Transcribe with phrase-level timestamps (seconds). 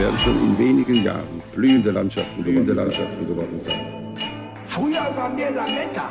[0.00, 3.80] Werden schon in wenigen Jahren blühende Landschaften, blühende Landschaften geworden sein.
[4.64, 6.10] Früher waren wir Lametta.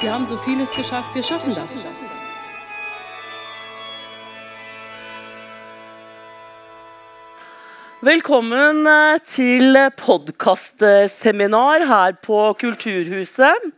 [0.00, 1.72] Wir haben so vieles geschafft, wir schaffen das.
[8.00, 13.72] Velkommen eh, til podkastseminar her på Kulturhuset.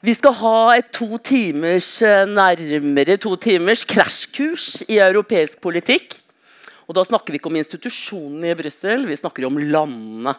[0.00, 6.21] Vi skal ha et to timers, eh, nærmere to timers krasjkurs i europeisk politikk.
[6.88, 10.34] Og da snakker vi ikke om institusjonene i Brussel, vi snakker om landene.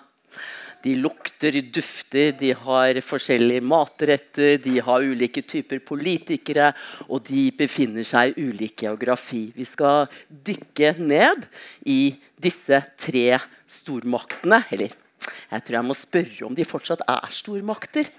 [0.84, 6.74] De lukter, dufter, de har forskjellige matretter, de har ulike typer politikere,
[7.08, 9.46] og de befinner seg i ulik geografi.
[9.56, 11.48] Vi skal dykke ned
[11.88, 14.60] i disse tre stormaktene.
[14.76, 14.92] Eller
[15.24, 18.10] jeg tror jeg må spørre om de fortsatt er stormakter.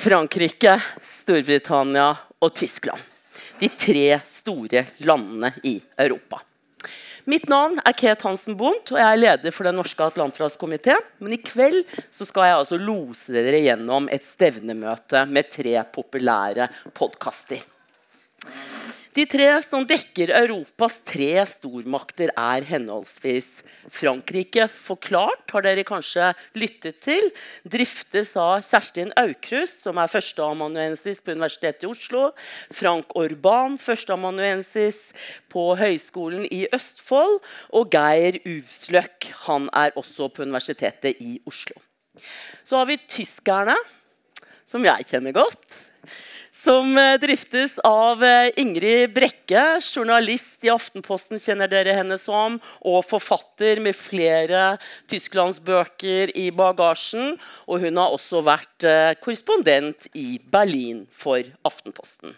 [0.00, 3.02] Frankrike, Storbritannia og Tyskland.
[3.58, 6.44] De tre store landene i Europa.
[7.28, 10.96] Mitt navn er Ket Hansen Bondt, og jeg er leder for Den norske atlanterhavskomité.
[11.20, 17.66] Men i kveld skal jeg altså lose dere gjennom et stevnemøte med tre populære podkaster.
[19.10, 23.48] De tre som dekker Europas tre stormakter, er henholdsvis
[23.90, 27.26] Frankrike forklart, har dere kanskje lyttet til.
[27.66, 32.22] Driftes av Kjerstin Aukrust, som er førsteamanuensis på Universitetet i Oslo.
[32.70, 35.02] Frank Orban, førsteamanuensis
[35.50, 37.40] på Høgskolen i Østfold.
[37.74, 41.82] Og Geir Uvsløk, han er også på Universitetet i Oslo.
[42.62, 43.74] Så har vi tyskerne,
[44.70, 45.89] som jeg kjenner godt
[46.60, 53.06] som eh, driftes av eh, Ingrid Brekke, journalist i Aftenposten, kjenner dere henne som, og
[53.08, 54.74] forfatter med flere
[55.10, 57.36] tysklandsbøker i bagasjen.
[57.70, 62.36] Og hun har også vært eh, korrespondent i Berlin for Aftenposten.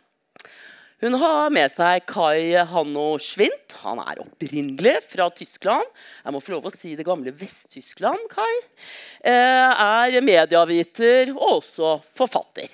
[1.02, 3.74] Hun har med seg Kai Hanno Schwint.
[3.82, 5.88] Han er opprinnelig fra Tyskland.
[6.22, 8.52] Jeg må få lov å si det gamle Vest-Tyskland, Kai.
[9.26, 12.70] Er medieviter og også forfatter.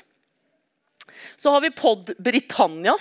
[1.37, 2.97] Så har vi Pod Britannia.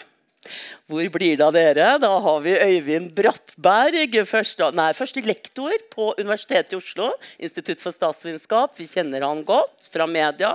[0.87, 1.87] Hvor blir det av dere?
[1.99, 7.11] Da har vi Øyvind Brattberg, første, nei, første lektor på Universitetet i Oslo.
[7.39, 8.77] Institutt for statsvitenskap.
[8.79, 10.53] Vi kjenner han godt fra media.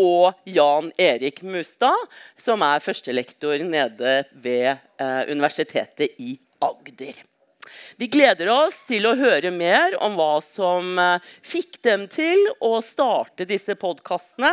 [0.00, 2.08] Og Jan Erik Mustad,
[2.40, 7.20] som er førstelektor nede ved eh, Universitetet i Agder.
[7.96, 12.74] Vi gleder oss til å høre mer om hva som eh, fikk dem til å
[12.82, 14.50] starte disse podkastene.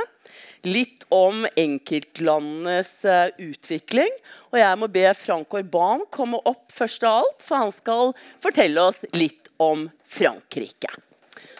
[0.67, 4.13] Litt om enkeltlandenes eh, utvikling.
[4.51, 8.89] Og jeg må be Frank Orban komme opp først av alt, for han skal fortelle
[8.91, 10.93] oss litt om Frankrike.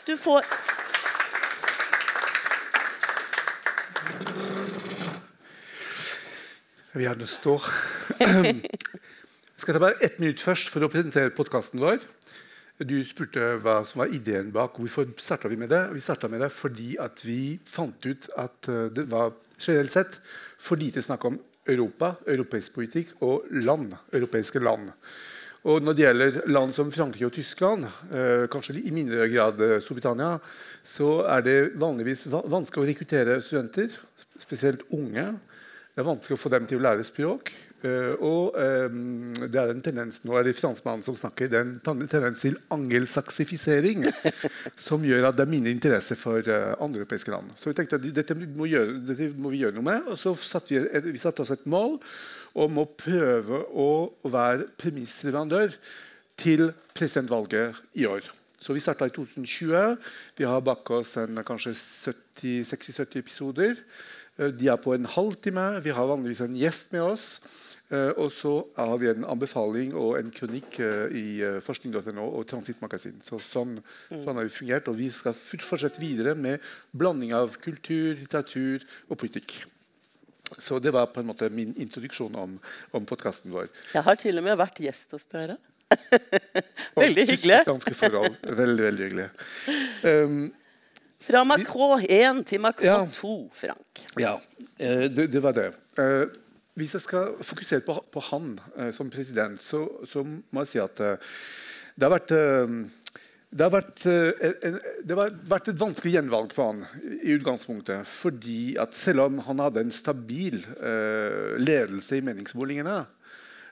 [0.05, 0.45] Du får
[6.89, 7.53] Vi vil gjerne stå.
[9.59, 11.97] Jeg skal ta bare ett minutt først for å presentere podkasten vår.
[12.87, 14.77] Du spurte hva som var ideen bak.
[14.79, 15.81] Hvorfor starta vi med det?
[15.91, 16.93] Vi starta med det fordi
[17.25, 20.15] vi fant ut at eh, det var generelt sett
[20.55, 24.93] for lite snakk om Europa, europeisk politikk og land, europeiske land.
[25.67, 27.83] Og når det gjelder land som Frankrike og Tyskland,
[28.15, 30.37] eh, kanskje i mindre grad eh, Storbritannia,
[30.87, 33.91] så er det vanligvis vanskelig å rekruttere studenter,
[34.39, 35.33] spesielt unge.
[35.91, 37.51] Det er vanskelig å få dem til å lære språk.
[37.79, 41.67] Uh, og um, det er en tendens nå er det franskmannen som snakker, det er
[41.67, 44.03] en tendens til angelsaksifisering
[44.89, 47.53] som gjør at det er mindre interesse for uh, andre europeiske land.
[47.55, 50.11] Så vi tenkte at dette må, gjøre, dette må, vi gjøre noe med.
[50.11, 51.95] Og så satte vi, et, vi satte oss et mål
[52.59, 53.89] om å prøve å
[54.27, 55.71] være premissleverandør
[56.39, 58.27] til presidentvalget i år.
[58.59, 59.95] Så vi starta i 2020.
[60.35, 63.79] Vi har bak oss en, kanskje 60-70 episoder.
[64.39, 65.65] Uh, de er på en halvtime.
[65.85, 67.27] Vi har vanligvis en gjest med oss.
[67.89, 73.17] Uh, og så har vi en anbefaling og en kronikk uh, i forskning.no og Transittmagasin.
[73.25, 74.21] Så sånn, mm.
[74.23, 74.91] sånn, har vi fungert.
[74.91, 79.59] Og vi skal fortsette videre med blanding av kultur, litteratur og politikk.
[80.57, 82.55] Så det var på en måte min introduksjon om,
[82.95, 83.67] om podkasten vår.
[83.93, 85.59] Jeg har til og med vært gjest hos dere.
[87.03, 87.59] veldig hyggelig.
[87.65, 89.29] Veldig, veldig hyggelig.
[90.05, 90.41] Um,
[91.19, 94.05] Fra Macron 1 til Macron 2, Frank.
[94.19, 94.37] Ja,
[94.77, 95.73] det, det var det.
[95.99, 96.29] Uh,
[96.79, 100.81] hvis jeg skal fokusere på, på han eh, som president, så, så, må jeg si
[100.83, 101.37] at eh,
[101.95, 102.75] det har vært eh,
[103.49, 108.05] Det har vært, eh, en, det har vært et vanskelig gjenvalg for han i utgangspunktet.
[108.07, 112.99] Fordi at selv om han hadde en stabil eh, ledelse i meningsmålingene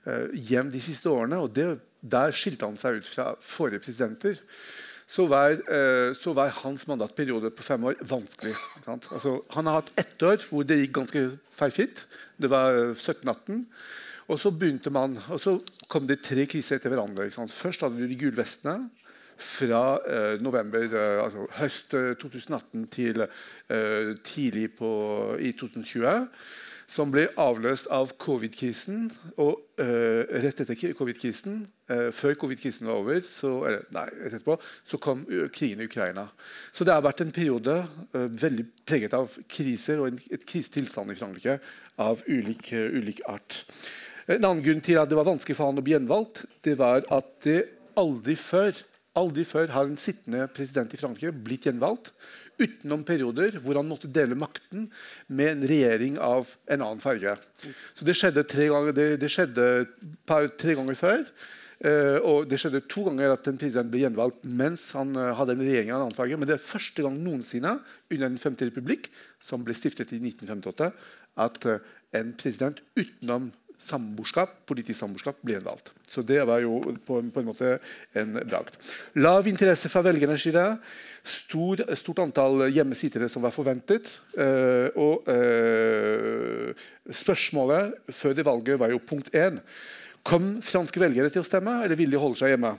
[0.10, 1.70] eh, de siste årene, og det,
[2.02, 4.42] der skilte han seg ut fra forrige presidenter,
[5.08, 8.56] så var, eh, så var hans mandatperiode på fem år vanskelig.
[8.88, 11.24] Altså, han har hatt ett år hvor det gikk ganske
[11.56, 12.04] feilfritt.
[12.36, 13.66] Det var 1718.
[14.28, 15.56] Og så begynte man, og så
[15.88, 17.30] kom det tre kriser etter hverandre.
[17.32, 18.90] Først hadde du de gule vestene
[19.38, 24.90] fra eh, november, eh, altså høst eh, 2018 til eh, tidlig på,
[25.40, 26.28] i 2020.
[26.88, 29.10] Som ble avløst av covid-krisen.
[29.44, 31.60] Og uh, rett etter covid-krisen,
[31.92, 34.56] uh, før covid-krisen var over, så, eller, nei, etterpå,
[34.88, 36.30] så kom krigen i Ukraina.
[36.72, 41.12] Så det har vært en periode uh, veldig preget av kriser og en et krisetilstand
[41.12, 41.60] i Frankrike
[42.02, 43.66] av ulik, ulik art.
[44.28, 47.04] En annen grunn til at det var vanskelig for han å bli gjenvalgt, det var
[47.16, 47.64] at det
[48.00, 48.76] aldri før
[49.18, 52.12] Aldri før har en sittende president i Frankrike blitt gjenvalgt
[52.62, 54.88] utenom perioder hvor han måtte dele makten
[55.28, 57.36] med en regjering av en annen farge.
[57.96, 59.68] Så Det skjedde tre ganger, det, det skjedde
[60.30, 61.26] par, tre ganger før.
[61.80, 65.54] eh, og det skjedde to ganger at en president ble gjenvalgt mens han eh, hadde
[65.58, 66.40] en regjering av en annen farge.
[66.40, 67.78] Men det er første gang noensinne
[68.10, 69.12] under Den femte republikk,
[69.44, 70.92] som ble stiftet i 1958,
[71.38, 75.92] at eh, en president utenom samboerskap, politisk samboerskap ble valgt.
[76.10, 77.76] Så det var jo på, på en måte
[78.18, 78.78] en bragd.
[79.22, 80.64] Lav interesse fra velgernes side.
[81.28, 84.10] Stor, stort antall hjemmesittere som var forventet.
[84.38, 89.62] Uh, og uh, spørsmålet før det valget var jo punkt én.
[90.28, 92.74] Kom franske velgere til å stemme, eller vil de holde seg hjemme?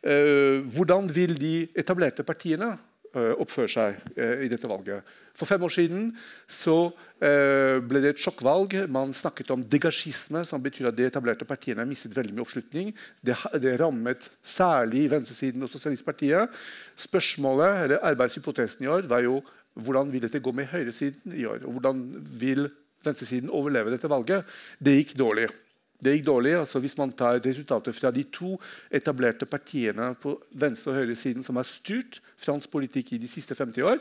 [0.00, 2.76] Uh, hvordan vil de etablerte partiene
[3.10, 5.02] oppføre seg i dette valget?
[5.40, 6.10] For fem år siden
[6.44, 6.92] så,
[7.24, 8.74] eh, ble det et sjokkvalg.
[8.92, 12.92] Man snakket om degasjisme, som betyr at de etablerte partiene har mistet veldig mye oppslutning.
[13.24, 16.52] Det, det rammet særlig venstresiden og Sosialistpartiet.
[17.00, 19.40] Spørsmålet, eller Arbeidshypotesen i år var jo
[19.80, 21.64] hvordan vil dette gå med høyresiden i år?
[21.64, 22.04] og Hvordan
[22.36, 22.68] vil
[23.06, 24.44] venstresiden overleve dette valget?
[24.76, 25.48] Det gikk dårlig.
[26.00, 28.56] Det gikk dårlig, altså Hvis man tar resultatet fra de to
[28.90, 33.82] etablerte partiene på venstre- og høyresiden som har styrt fransk politikk i de siste 50
[33.84, 33.98] år,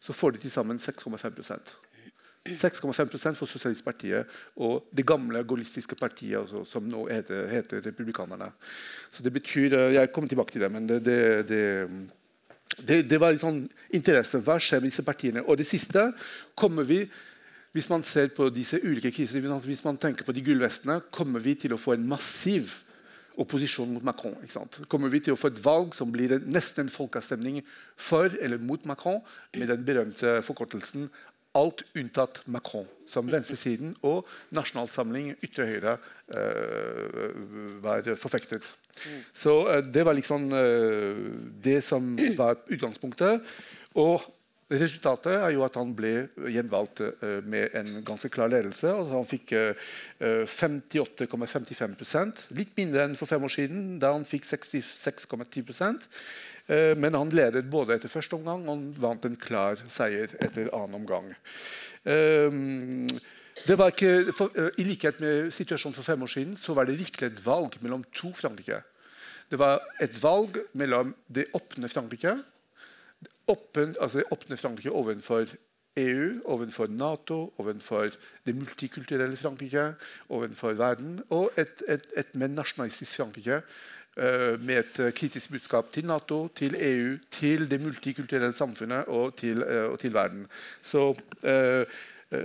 [0.00, 1.76] så får de til sammen 6,5%
[2.42, 4.26] 6,5% for Sosialistpartiet
[4.56, 8.50] og det gamle gaullistiske partiet, altså, som nå heter, heter Republikanerne.
[9.10, 11.88] Så det betyr, eh, Jeg kommer tilbake til det, men det, det, det,
[12.88, 14.40] det, det var litt sånn interesse.
[14.42, 15.44] Hva skjer med disse partiene?
[15.46, 16.12] Og det siste
[16.56, 17.04] kommer vi
[17.72, 21.54] hvis man ser på disse ulike krisene, hvis man- tenker på de gullvestene, kommer vi
[21.54, 22.82] til å få en massiv
[23.38, 24.36] opposisjon mot Macron.
[24.88, 27.62] Kommer vi til å få et valg som blir nesten en folkeavstemning
[27.96, 29.22] for eller mot Macron,
[29.56, 31.08] med den berømte forkortelsen
[31.54, 35.98] alt unntatt Macron, som venstresiden og Nasjonal Samling, ytre høyre,
[36.32, 37.26] eh,
[37.84, 38.64] var forfektet.
[39.36, 41.20] Så eh, det var liksom eh,
[41.64, 43.44] det som var utgangspunktet.
[44.00, 44.24] Og
[44.72, 48.88] Resultatet er jo at han ble gjenvalgt eh, med en ganske klar ledelse.
[48.88, 49.74] og han fikk eh,
[50.22, 56.08] eh, 58,55% litt mindre enn for fem år siden, da han fikk 66,10
[56.68, 60.72] eh, Men han ledet både etter første omgang og han vant en klar seier etter
[60.72, 61.34] annen omgang.
[62.08, 62.48] Eh,
[63.66, 66.88] det var ikke, for, eh, I likhet med situasjonen for fem år siden så var
[66.88, 68.80] det virkelig et valg mellom to Frankrike.
[69.52, 72.38] Det var et valg mellom det åpne Frankrike
[73.48, 75.46] altså åpne Frankrike overfor
[75.96, 78.10] EU, overfor Nato, overfor
[78.46, 79.94] det multikulturelle Frankrike,
[80.28, 83.58] overfor verden, og et, et, et mer nasjonalistisk Frankrike
[84.16, 89.36] eh, med et eh, kritisk budskap til Nato, til EU, til det multikulturelle samfunnet og
[89.36, 90.48] til, eh, og til verden.
[90.82, 91.10] Så
[91.44, 91.84] eh,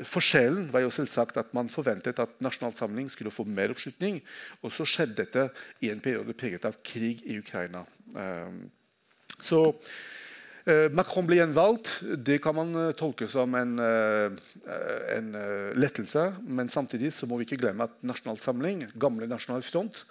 [0.04, 4.20] Forskjellen var jo selvsagt at man forventet at Nasjonal Samling skulle få mer oppslutning.
[4.60, 5.46] Og så skjedde dette
[5.80, 7.86] i en periode preget av krig i Ukraina.
[9.40, 9.62] Så
[10.92, 11.94] Macron ble gjenvalgt.
[12.28, 14.34] Det kan man eh, tolke som en, eh,
[15.16, 16.26] en eh, lettelse.
[16.44, 20.04] Men samtidig så må vi ikke glemme at Nasjonal Samling, gamle Nasjonal Front,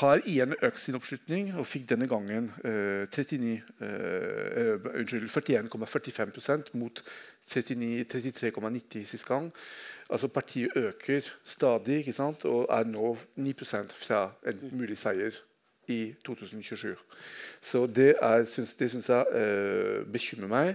[0.00, 3.90] har igjen økt sin oppslutning og fikk denne gangen eh, 39, eh,
[4.62, 7.02] eh, unnskyld, 41,45 mot
[7.46, 9.50] 33,90 sist gang.
[10.08, 15.36] Altså Partiet øker stadig og er nå 9% fra en mulig seier
[15.92, 16.94] i 2027.
[17.60, 20.74] Så det, er, syns, jeg eh, bekymrer meg.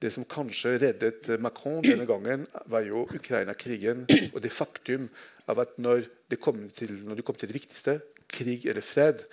[0.00, 5.10] Det som kanskje reddet Macron denne gangen, var jo Ukraina-krigen og det faktum
[5.50, 7.98] av at når det kom til, når det, kom til det viktigste,
[8.30, 9.24] krig eller fred,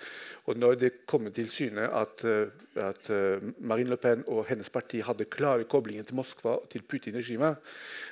[0.50, 2.50] og når det kom til syne at, eh,
[2.82, 6.82] at eh, Marine Le Pen og hennes parti hadde klare koblinger til Moskva og til
[6.82, 7.62] Putin-regimet,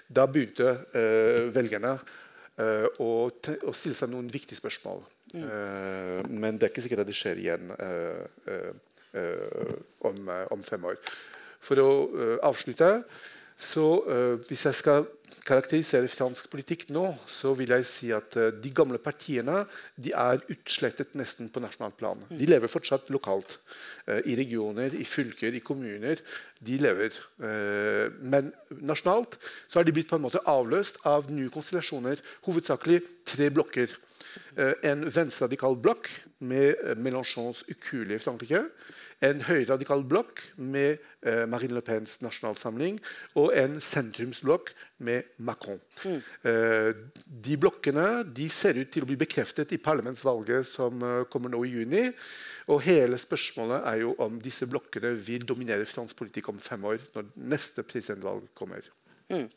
[0.08, 1.96] da begynte eh, velgerne
[2.62, 5.04] eh, og, å stille seg noen viktige spørsmål.
[5.36, 8.70] Eh, men det er ikke sikkert at det skjer igjen eh,
[10.06, 11.00] om, um fem år.
[11.64, 11.88] For å
[12.46, 12.90] avslutte
[13.56, 13.86] så
[14.48, 15.06] Hvis jeg skal
[15.46, 19.62] karakterisere fransk politikk nå, så vil jeg si at de gamle partiene
[19.96, 22.20] de er utslettet nesten på nasjonalt plan.
[22.28, 22.50] De mm.
[22.50, 23.58] lever fortsatt lokalt.
[24.26, 26.20] I regioner, i fylker, i kommuner.
[26.62, 27.16] De lever.
[28.22, 32.22] Men nasjonalt så har de blitt på en måte avløst av nye konstellasjoner.
[32.46, 33.94] Hovedsakelig tre blokker.
[34.56, 36.10] En venstreradikal blokk
[36.44, 38.64] med Mélenchons ukuelige Frankrike
[39.24, 42.98] en høyreradikal blokk med eh, Marine Le Pens nasjonalsamling
[43.40, 44.72] og en sentrumsblokk
[45.06, 45.80] med Macron.
[46.04, 46.18] Mm.
[46.50, 46.90] Eh,
[47.48, 51.72] de blokkene de ser ut til å bli bekreftet i parlamentsvalget som kommer nå i
[51.78, 52.04] juni.
[52.72, 57.00] Og hele spørsmålet er jo om disse blokkene vil dominere fransk politikk om fem år,
[57.16, 58.84] når neste presidentvalg kommer.
[59.32, 59.48] Mm.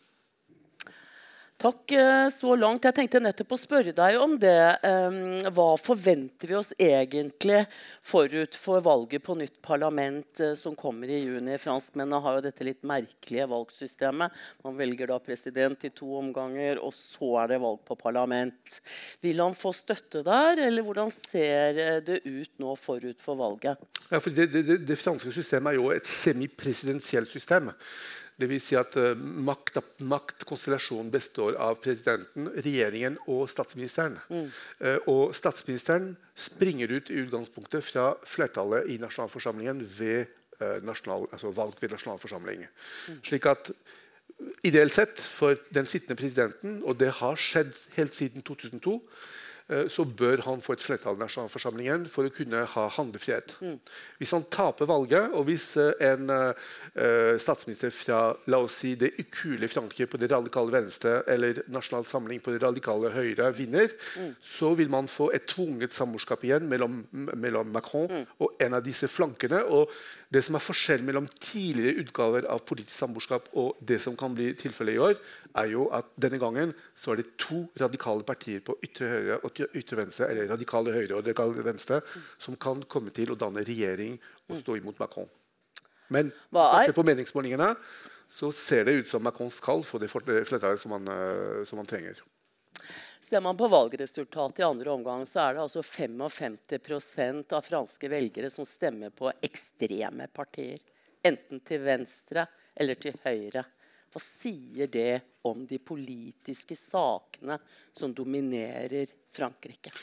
[1.59, 2.85] Takk eh, så langt.
[2.87, 4.79] Jeg tenkte nettopp å spørre deg om det.
[5.51, 7.65] Hva forventer vi oss egentlig
[8.05, 11.57] forut for valget på nytt parlament eh, som kommer i juni?
[11.59, 14.37] Franskmennene har jo dette litt merkelige valgsystemet.
[14.63, 18.79] Man velger da president i to omganger, og så er det valg på parlament.
[19.19, 23.83] Vil han få støtte der, eller hvordan ser eh, det ut nå forut for valget?
[24.07, 27.73] Ja, for det, det, det franske systemet er jo et semipresidensielt system.
[28.39, 28.65] Dvs.
[28.69, 34.17] Si at uh, makt, maktkonstellasjonen består av presidenten, regjeringen og statsministeren.
[34.31, 34.49] Mm.
[34.79, 40.29] Uh, og statsministeren springer ut i utgangspunktet fra flertallet i nasjonalforsamlingen ved
[40.61, 42.63] uh, nasjonal, altså valg ved nasjonalforsamling.
[42.63, 43.19] Mm.
[43.27, 43.73] Slik at
[44.63, 49.48] ideelt sett for den sittende presidenten, og det har skjedd helt siden 2002 Eh,
[49.91, 53.53] så bør han få et flertall i nasjonalforsamlingen for å kunne ha handlefrihet.
[53.61, 53.75] Mm.
[54.17, 59.11] Hvis han taper valget, og hvis eh, en uh, statsminister fra la oss si, det
[59.19, 64.33] ukule Frankrike på det radikale venstre eller Nasjonal Samling på det radikale høyre vinner, mm.
[64.41, 68.25] så vil man få et tvunget samboerskap igjen mellom, mellom Macron mm.
[68.41, 69.61] og en av disse flankene.
[69.69, 69.93] og
[70.29, 74.51] det som er forskjellen mellom tidligere utgaver av politisk samboerskap og det som kan bli
[74.57, 75.15] tilfellet i år,
[75.57, 79.63] er jo at denne gangen så er det to radikale partier på ytre høyre og
[79.65, 82.01] ytre venstre, eller radikale høyre og radikale venstre,
[82.37, 84.19] som kan komme til å danne regjering
[84.49, 85.29] og stå imot Macron.
[86.13, 87.73] Men se på meningsmålingene
[88.29, 92.21] så ser det ut som Macron skal få det flertallet som, eh, som han trenger.
[93.29, 98.49] Ser man på valgresultatet i andre omgang, så er det altså 55% av franske velgere
[98.49, 100.81] som stemmer på ekstreme partier.
[101.21, 103.61] Enten til venstre eller til høyre.
[104.09, 107.59] Hva sier det om de politiske sakene
[107.93, 109.93] som dominerer Frankrike?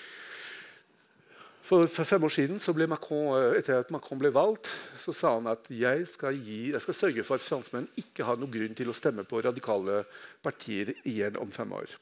[1.66, 4.70] For, for, fem år siden Macron, eh, etter at Macron ble valgt,
[5.02, 8.38] så sa han at jeg skal, gi, jeg skal sørge for at franskmenn ikke har
[8.38, 10.04] noen grunn til å stemme på radikale
[10.46, 11.98] partier igjen om fem år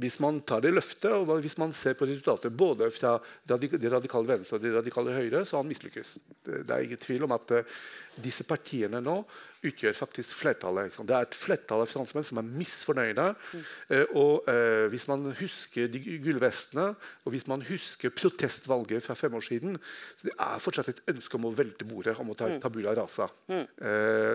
[0.00, 4.28] hvis man tar det løftet, og hvis man ser på resultatet både fra det radikale
[4.28, 6.16] venstre og det radikale høyre, så har han mislykkes.
[6.46, 7.76] Det, er ingen tvil om at uh,
[8.20, 9.18] disse partiene nå
[9.66, 10.88] utgjør faktisk flertallet.
[10.88, 11.08] Liksom.
[11.08, 13.28] Det er et flertall av franskmenn som er misfornøyde.
[13.36, 13.68] Mm.
[13.92, 16.88] Uh, og uh, hvis man husker de gullvestene,
[17.24, 19.78] og hvis man husker protestvalget fra fem år siden,
[20.16, 22.60] så det er fortsatt et ønske om å velte bordet, om å ta mm.
[22.64, 23.28] tabula rasa.
[23.50, 23.66] Mm.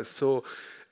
[0.06, 0.38] så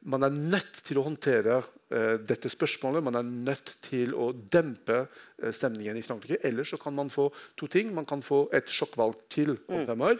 [0.09, 1.59] man er nødt til å håndtere
[1.93, 3.03] eh, dette spørsmålet.
[3.05, 6.41] Man er nødt til å dempe eh, stemningen i Frankrike.
[6.47, 7.29] Ellers så kan man få
[7.59, 7.93] to ting.
[7.95, 10.19] Man kan få et sjokkvalg til om fem år.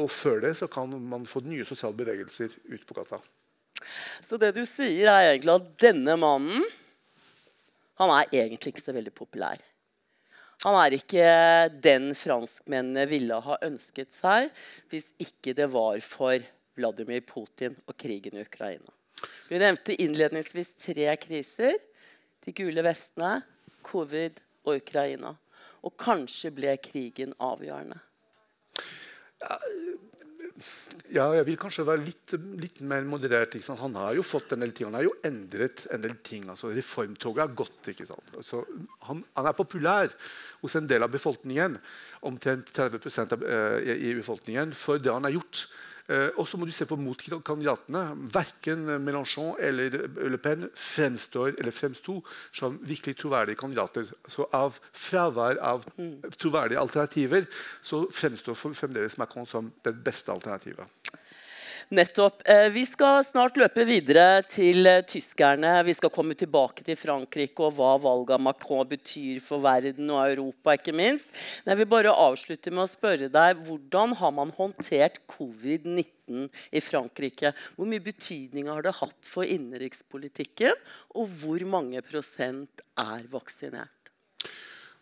[0.00, 3.20] Og før det så kan man få nye sosiale bevegelser ut på gata.
[4.24, 6.64] Så det du sier, er egentlig at denne mannen
[8.00, 9.60] han er egentlig ikke så veldig populær.
[10.64, 11.28] Han er ikke
[11.84, 14.50] den franskmennene ville ha ønsket seg
[14.90, 16.42] hvis ikke det var for
[16.74, 18.90] Vladimir Putin og krigen i Ukraina.
[19.48, 21.78] Du nevnte innledningsvis tre kriser.
[22.44, 23.38] De gule vestene,
[23.84, 25.34] covid og Ukraina.
[25.84, 28.00] Og kanskje ble krigen avgjørende.
[31.12, 33.56] Ja, jeg vil kanskje være litt, litt mer moderert.
[33.80, 34.88] Han har jo fått en del ting.
[34.88, 36.46] Han har jo endret en del ting.
[36.50, 37.90] Altså, reformtoget er godt.
[38.38, 38.62] Altså,
[39.08, 40.14] han, han, er populær
[40.62, 41.76] hos en del av befolkningen.
[42.30, 45.66] Omtrent 30 av, eh, i befolkningen for det han har gjort.
[46.04, 48.02] Eh, og så må du se på motkandidatene.
[48.34, 49.96] Verken Mélenchon eller
[50.28, 52.18] Le Pen fremstår eller fremsto
[52.52, 54.10] som virkelig troverdige kandidater.
[54.28, 55.86] Så av fravær av
[56.36, 57.48] troverdige alternativer
[57.82, 60.84] så fremstår fremdeles Macron som det beste alternativet.
[61.92, 62.42] Nettopp.
[62.48, 65.76] Eh, vi skal snart løpe videre til eh, tyskerne.
[65.84, 70.22] Vi skal komme tilbake til Frankrike og hva valget av Macron betyr for verden og
[70.22, 70.78] Europa.
[70.78, 71.28] ikke minst.
[71.64, 76.80] Men jeg vil bare avslutte med å spørre deg, Hvordan har man håndtert covid-19 i
[76.80, 77.52] Frankrike?
[77.76, 80.72] Hvor mye betydning har det hatt for innenrikspolitikken?
[81.14, 84.03] Og hvor mange prosent er vaksinert?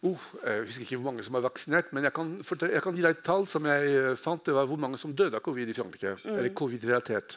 [0.02, 2.32] Oh, jeg husker ikke hvor mange som er vaksinert, men jeg kan,
[2.66, 4.42] jeg kan gi deg et tall som jeg eh, fant.
[4.42, 6.16] Det var hvor mange som døde av covid i Frankrike.
[6.26, 7.36] eller covid-relatert.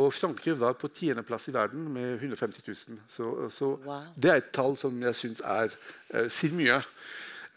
[0.00, 2.98] Og Frankrike var på tiendeplass i verden med 150 000.
[3.06, 4.00] Så, så Wow.
[4.16, 5.76] det er et tall som jeg syns er,
[6.14, 6.80] eh, sier mye.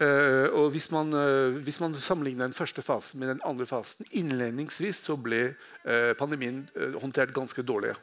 [0.04, 4.06] Eh, og hvis man, eh, hvis man sammenligner den første fasen med den andre fasen
[4.12, 5.56] Innledningsvis så ble
[6.20, 6.66] pandemien
[7.00, 7.96] håndtert ganske dårlig.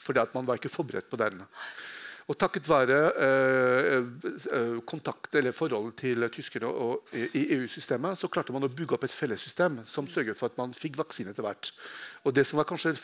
[0.00, 1.42] Fordi at man var ikke forberedt på den.
[2.30, 3.96] Og takket være eh,
[4.54, 9.06] eh, kontakt eller forholdet til tyskerne og, i EU-systemet, så klarte man å bygge opp
[9.08, 11.72] et fellessystem som sørget for at man fikk vaksine etter hvert.
[12.22, 12.94] Og det som var kanskje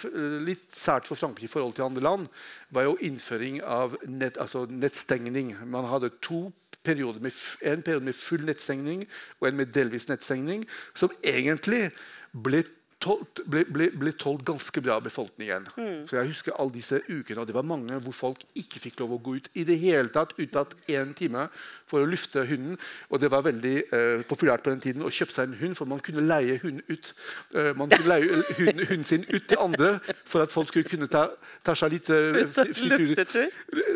[0.47, 2.29] litt sært for Frankrike i forhold til andre land,
[2.71, 5.57] var jo innføring av nett, altså nettstengning.
[5.67, 6.47] Man hadde to
[6.87, 7.35] perioder med,
[7.67, 9.09] en periode med full nettstengning
[9.41, 10.63] og en med delvis nettstengning,
[10.95, 11.89] som egentlig
[12.31, 12.63] ble
[13.05, 15.67] ble, ble, ble tolkt ganske bra av befolkningen.
[16.09, 19.17] Så jeg husker alle disse ukene, og det var mange hvor folk ikke fikk lov
[19.17, 21.47] å gå ut i det hele tatt unntatt én time
[21.87, 22.79] for å lufte hunden.
[23.11, 25.91] Og det var veldig eh, populært på den tiden å kjøpe seg en hund, for
[25.91, 27.13] man kunne leie hunden ut.
[27.55, 29.93] Eh, man kunne leie hunden, hunden sin ut til andre
[30.25, 31.29] for at folk skulle kunne ta,
[31.67, 32.43] ta seg litt eh.
[32.87, 33.53] Luftetur.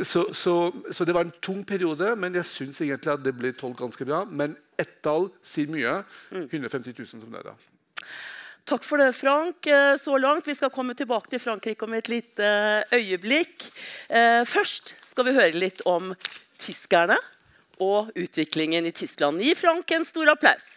[0.07, 0.57] Så, så,
[0.93, 4.07] så det var en tung periode, men jeg syns egentlig at det ble tålt ganske
[4.07, 4.23] bra.
[4.29, 6.03] Men ett tall sier mye.
[6.31, 7.57] 150 000 som døde.
[8.71, 10.47] Takk for det, Frank, eh, så langt.
[10.47, 13.65] Vi skal komme tilbake til Frankrike om et lite eh, øyeblikk.
[14.07, 16.13] Eh, Først skal vi høre litt om
[16.55, 17.17] tyskerne
[17.83, 19.43] og utviklingen i Tyskland.
[19.43, 20.69] Gi Frank en stor applaus.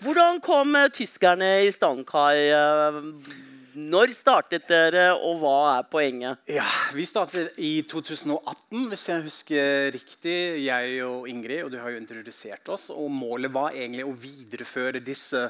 [0.00, 3.47] Hvordan kom tyskerne i stand, Kai?
[3.78, 6.40] Når startet dere, og hva er poenget?
[6.50, 6.66] Ja,
[6.96, 10.38] Vi startet i 2018, hvis jeg husker riktig.
[10.64, 12.88] Jeg og Ingrid, og du har jo introdusert oss.
[12.90, 15.44] Og målet var egentlig å videreføre disse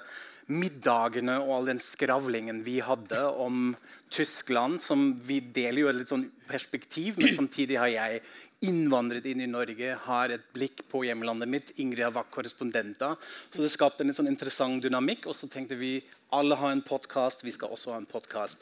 [0.49, 3.73] middagene og all den skravlingen vi hadde om
[4.13, 4.83] Tyskland.
[4.83, 8.23] som Vi deler jo et litt sånn perspektiv, men samtidig har jeg
[8.67, 11.73] innvandret inn i Norge, har et blikk på hjemlandet mitt.
[11.79, 13.15] Ingrid har vært korrespondenter.
[13.53, 15.29] Så det skapte en litt sånn interessant dynamikk.
[15.31, 18.59] Og så tenkte vi alle har en podkast, vi skal også ha en podkast.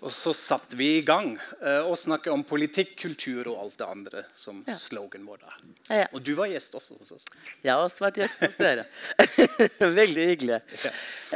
[0.00, 3.88] Og så satte vi i gang eh, og snakket om politikk, kultur og alt det
[3.88, 4.74] andre som Ja.
[4.80, 5.52] slogan vår da.
[5.90, 6.06] Ja.
[6.16, 7.26] Og du var gjest også hos oss.
[7.62, 8.86] Jeg har også vært gjest hos dere.
[10.00, 10.60] Veldig hyggelig.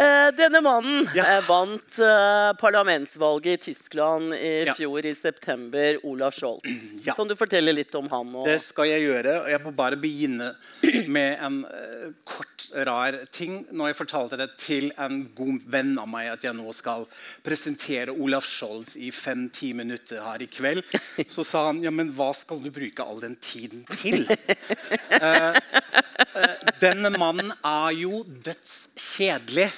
[0.00, 1.24] Eh, denne mannen Ja.
[1.36, 1.98] eh, vant
[2.60, 4.74] parlamentsvalget i Tyskland i Ja.
[4.74, 5.98] fjor i september.
[6.04, 6.64] Olaf Scholz.
[7.04, 7.14] Ja.
[7.14, 8.34] Kan du fortelle litt om han?
[8.34, 8.46] Og...
[8.46, 9.36] Det skal jeg gjøre.
[9.50, 10.54] Jeg må bare begynne
[11.08, 11.60] med en
[12.24, 12.53] kort,
[12.86, 13.62] rar ting.
[13.70, 17.06] Når jeg fortalte det til en god venn av meg at jeg nå skal
[17.44, 20.82] presentere Olaf Scholz i fem-ti minutter her i kveld,
[21.28, 24.26] så sa han ja, men hva skal du bruke all den tiden til?
[24.26, 25.54] uh,
[26.38, 29.70] uh, denne mannen er jo dødskjedelig.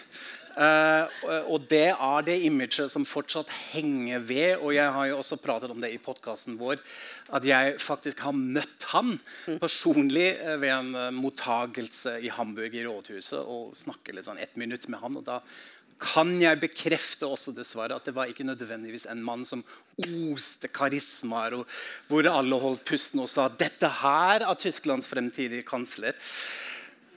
[0.56, 1.16] Eh,
[1.52, 4.62] og det er det imaget som fortsatt henger ved.
[4.62, 6.80] Og jeg har jo også pratet om det i podkasten vår,
[7.36, 9.16] at jeg faktisk har møtt han
[9.60, 14.56] personlig eh, ved en uh, mottagelse i Hamburg i rådhuset og snakker litt sånn ett
[14.56, 15.18] minutt med han.
[15.20, 15.40] og da
[16.00, 19.62] kan jeg bekrefte også dessverre at det var ikke nødvendigvis en mann som
[20.04, 21.64] oste karismaer, og
[22.10, 26.12] hvor alle holdt pusten og sa dette her er Tysklands fremtidige kansler.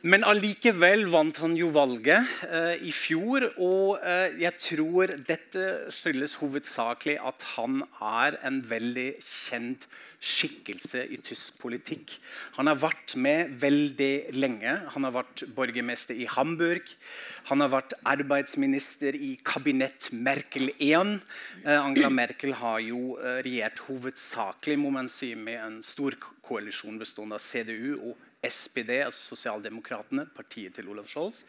[0.01, 3.49] Men allikevel vant han jo valget eh, i fjor.
[3.59, 11.17] Og eh, jeg tror dette skyldes hovedsakelig at han er en veldig kjent skikkelse i
[11.23, 12.13] tysk politikk.
[12.57, 14.77] Han har vært med veldig lenge.
[14.95, 16.87] Han har vært borgermester i Hamburg.
[17.51, 21.19] Han har vært arbeidsminister i kabinett Merkel 1.
[21.65, 26.15] Eh, Angela Merkel har jo eh, regjert hovedsakelig må man si, med en stor
[26.47, 31.43] koalisjon bestående av CDU og SPD, altså Sosialdemokratene, partiet til Olaf Scholz.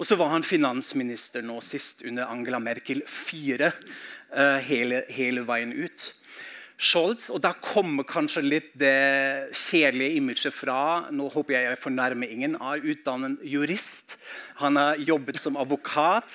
[0.00, 5.74] Og så var han finansminister nå sist under Angela Merkel 4 uh, hele, hele veien
[5.76, 6.06] ut.
[6.82, 11.10] Scholz, og Da kommer kanskje litt det kjedelige imaget fra.
[11.14, 12.56] Nå håper jeg jeg fornærmer ingen.
[12.56, 14.16] Er utdannet jurist.
[14.62, 16.32] Han har jobbet som advokat.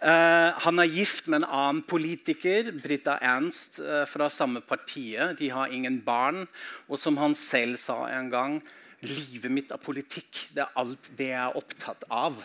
[0.00, 5.38] Uh, han er gift med en annen politiker, Britta Ernst, uh, fra samme partiet.
[5.38, 6.46] De har ingen barn.
[6.88, 8.60] Og som han selv sa en gang
[9.00, 10.46] Livet mitt av politikk.
[10.52, 12.36] Det er alt det jeg er opptatt av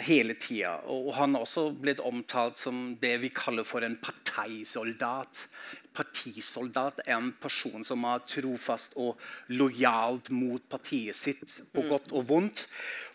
[0.00, 0.78] hele tida.
[0.90, 5.46] Og han har også blitt omtalt som det vi kaller for en partisoldat.
[5.92, 9.20] Partisoldat er en person som er trofast og
[9.52, 12.64] lojalt mot partiet sitt, på godt og vondt.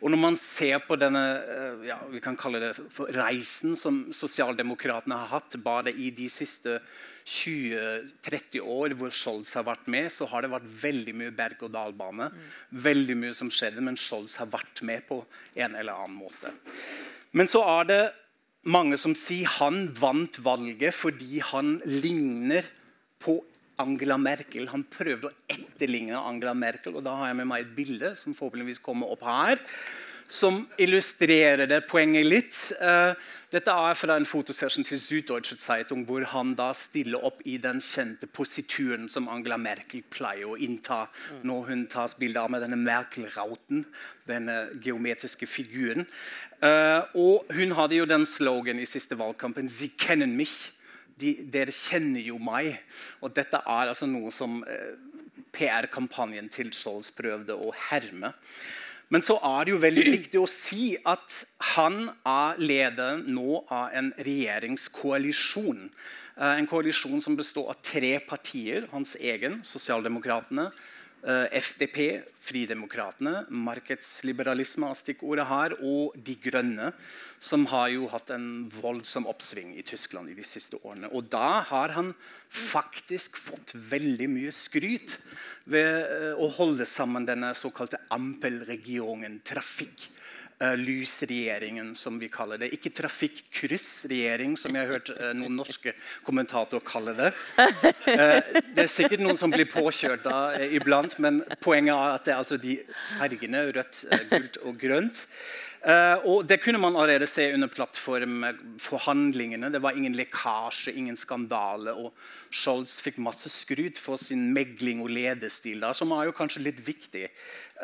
[0.04, 2.74] Og når man ser på denne eh, ja, vi kan kalle det
[3.18, 6.78] reisen som sosialdemokratene har hatt bare i de siste
[7.28, 12.30] 20-30 år hvor Scholz har vært med, så har det vært veldig mye berg-og-dal-bane.
[12.88, 15.20] Veldig mye som skjedde, men Scholz har vært med på
[15.60, 16.54] en eller annen måte.
[17.36, 18.02] Men så er det
[18.72, 22.66] mange som sier han vant valget fordi han ligner
[23.24, 23.38] på
[23.84, 24.70] Angela Merkel.
[24.72, 28.36] Han prøvde å etterligne Angela Merkel, og da har jeg med meg et bilde som
[28.38, 29.62] forhåpentligvis kommer opp her
[30.28, 32.56] som illustrerer det poenget litt.
[32.82, 33.16] Uh,
[33.52, 37.80] dette er fra en fotosession til Süddeutsche Zeitung, hvor han da stiller opp i den
[37.84, 41.06] kjente posituren som Angela Merkel pleier å innta
[41.48, 43.86] når hun tas bilde av med denne Merkel-rauten,
[44.28, 46.04] denne geometriske figuren.
[46.60, 50.74] Uh, og hun hadde jo den slogan i siste valgkampen 'Sie kennen mich'.
[51.18, 52.76] De, dere kjenner jo meg.
[53.22, 54.92] Og dette er altså noe som eh,
[55.50, 58.36] PR-kampanjen til Scholz prøvde å herme.
[59.14, 61.36] Men så er det jo veldig viktig å si at
[61.76, 65.86] han er leder nå av en regjeringskoalisjon.
[66.36, 68.90] Eh, en koalisjon som består av tre partier.
[68.92, 70.68] Hans egen, Sosialdemokratene.
[71.28, 76.94] Eh, FDP, Fridemokratene, markedsliberalisme av stikkordet her, og De Grønne,
[77.44, 81.10] som har jo hatt en voldsom oppsving i Tyskland i de siste årene.
[81.12, 82.14] Og da har han
[82.48, 85.18] faktisk fått veldig mye skryt
[85.68, 90.08] ved eh, å holde sammen denne såkalte Ampel-regionen, trafikk
[90.60, 92.72] lysregjeringen, som vi kaller det.
[92.74, 95.94] Ikke trafikkryssregjering, som jeg har hørt uh, noen norske
[96.26, 97.30] kommentatorer kalle det.
[97.60, 98.42] Uh,
[98.74, 102.42] det er sikkert noen som blir påkjørt da iblant, men poenget er at det er
[102.42, 102.80] altså de
[103.18, 105.24] fargene rødt, gult og grønt.
[105.86, 109.72] Uh, og Det kunne man allerede se under plattformforhandlingene.
[109.72, 111.94] Det var ingen lekkasje, ingen skandale.
[111.94, 112.14] og
[112.52, 116.82] Scholz fikk masse skryt for sin megling og ledestil, da, som er jo kanskje litt
[116.88, 117.28] viktig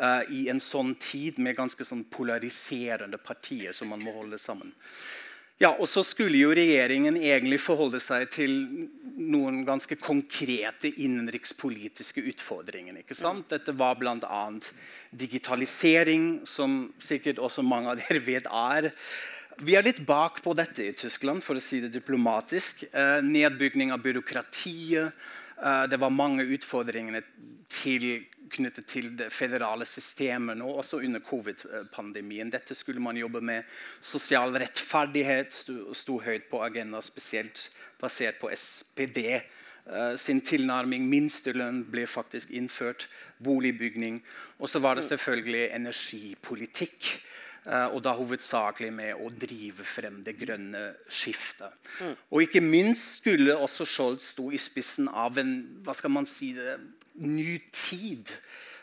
[0.00, 4.74] uh, i en sånn tid med ganske sånn polariserende partier som man må holde sammen.
[5.64, 8.50] Ja, og så skulle jo regjeringen egentlig forholde seg til
[9.16, 12.98] noen ganske konkrete innenrikspolitiske utfordringer.
[13.00, 13.46] ikke sant?
[13.48, 14.42] Dette var bl.a.
[15.16, 18.90] digitalisering, som sikkert også mange av dere vet er.
[19.64, 22.84] Vi er litt bak på dette i Tyskland, for å si det diplomatisk.
[22.90, 25.16] Eh, nedbygging av byråkratiet.
[25.64, 27.22] Eh, det var mange utfordringer
[27.72, 28.24] til
[28.54, 32.52] knyttet til det federale systemet nå, også under covid-pandemien.
[32.52, 33.64] Dette skulle man jobbe med.
[34.00, 39.24] Sosial rettferdighet sto, høyt på agenda, spesielt basert på SPD.
[39.34, 41.08] Eh, sin tilnærming.
[41.08, 43.08] Minstelønn ble faktisk innført.
[43.44, 44.20] Boligbygning.
[44.58, 47.14] Og så var det selvfølgelig energipolitikk.
[47.64, 51.72] Uh, og da hovedsakelig med å drive frem det grønne skiftet.
[51.96, 52.12] Mm.
[52.28, 55.54] Og ikke minst skulle også Scholz stå i spissen av en
[55.86, 56.76] hva skal man si det,
[57.24, 58.28] ny tid.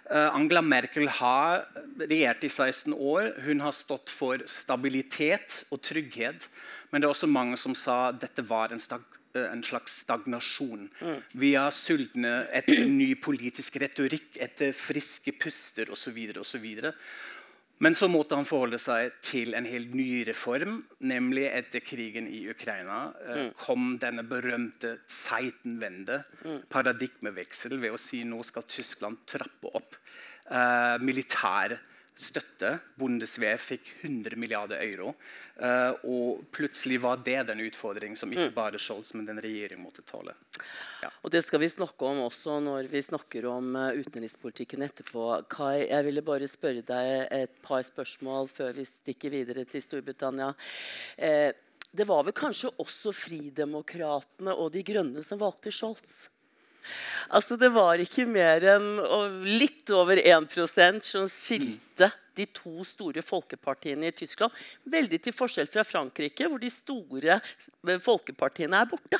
[0.09, 1.67] Uh, Angela Merkel har
[2.01, 3.29] regjert i 16 år.
[3.45, 6.49] Hun har stått for stabilitet og trygghet.
[6.89, 9.05] Men det er også mange som sa dette var en, stag,
[9.37, 10.89] uh, en slags stagnasjon.
[10.99, 11.21] Mm.
[11.43, 16.17] Vi er sultne etter ny politisk retorikk, etter friske puster osv.
[17.81, 20.83] Men så måtte han forholde seg til en helt ny reform.
[21.09, 23.47] Nemlig etter krigen i Ukraina eh, mm.
[23.57, 26.59] kom denne berømte Zeitenwende, mm.
[26.69, 31.79] paradigmeveksel, ved å si nå skal Tyskland trappe opp eh, militær
[32.21, 32.75] støtte.
[32.99, 35.15] Bundeswehr fikk 100 milliarder euro.
[35.61, 38.55] Uh, og plutselig var det den utfordringen som ikke mm.
[38.55, 40.33] bare Scholz, men den regjeringen måtte tåle.
[41.03, 41.11] Ja.
[41.21, 45.25] Og Det skal vi snakke om også når vi snakker om uh, utenrikspolitikken etterpå.
[45.51, 50.53] Kai, jeg ville bare spørre deg et par spørsmål før vi stikker videre til Storbritannia.
[51.17, 51.51] Eh,
[51.91, 56.30] det var vel kanskje også Fridemokratene og De Grønne som valgte Scholz?
[57.29, 58.89] Altså, det var ikke mer enn
[59.47, 64.55] litt over 1% som skilte de to store folkepartiene i Tyskland.
[64.91, 67.41] Veldig til forskjell fra Frankrike, hvor de store
[68.03, 69.19] folkepartiene er borte.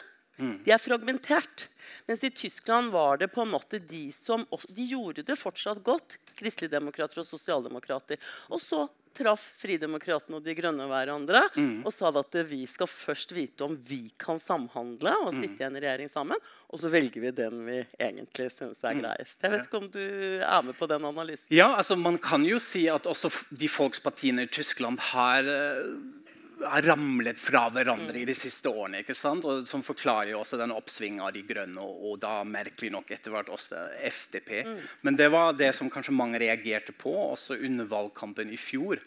[0.65, 1.67] De er fragmentert.
[2.08, 6.17] Mens i Tyskland var det på en måte de som De gjorde det fortsatt godt,
[6.39, 8.19] kristeligdemokrater og sosialdemokrater.
[8.49, 11.84] Og så traff Fridemokratene og De Grønne hverandre mm.
[11.84, 15.62] og sa at vi skal først vite om vi kan samhandle og sitte mm.
[15.62, 16.45] i en regjering sammen.
[16.71, 19.04] Og så velger vi den vi egentlig syns er mm.
[19.04, 19.38] greiest.
[19.43, 20.01] Jeg vet ikke om du
[20.39, 21.47] er med på den analysen?
[21.54, 26.20] Ja, altså Man kan jo si at også de folkspartiene i Tyskland har uh,
[26.67, 29.02] har ramlet fra hverandre i de siste årene.
[29.02, 29.45] ikke sant?
[29.47, 33.12] Og Som forklarer jo også den oppsvinget av De grønne, og, og, da merkelig nok
[33.12, 34.52] etter hvert også FDP.
[34.67, 34.80] Mm.
[35.08, 39.02] Men det var det som kanskje mange reagerte på også under valgkampen i fjor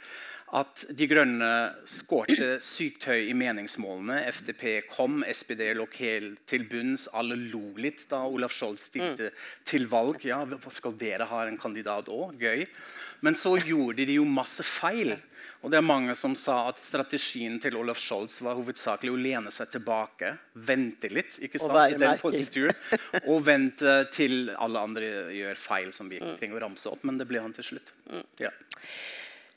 [0.55, 1.51] at De Grønne
[1.89, 4.21] skårte sykt høy i meningsmålene.
[4.31, 7.09] FDP kom, SPD lå helt til bunns.
[7.17, 9.41] Alle lo litt da Olaf Scholz stilte mm.
[9.67, 10.23] til valg.
[10.29, 12.39] Ja, hva skal dere ha en kandidat òg?
[12.39, 12.69] Gøy.
[13.27, 15.17] Men så gjorde de jo masse feil.
[15.65, 19.51] Og det er mange som sa at strategien til Olaf Scholz var hovedsakelig å lene
[19.55, 22.77] seg tilbake, vente litt ikke sant, i den posituren,
[23.33, 26.37] og vente til alle andre gjør feil som vi mm.
[26.39, 27.03] trenger å ramse opp.
[27.09, 27.95] Men det ble han til slutt.
[28.13, 28.27] Mm.
[28.45, 28.53] Ja.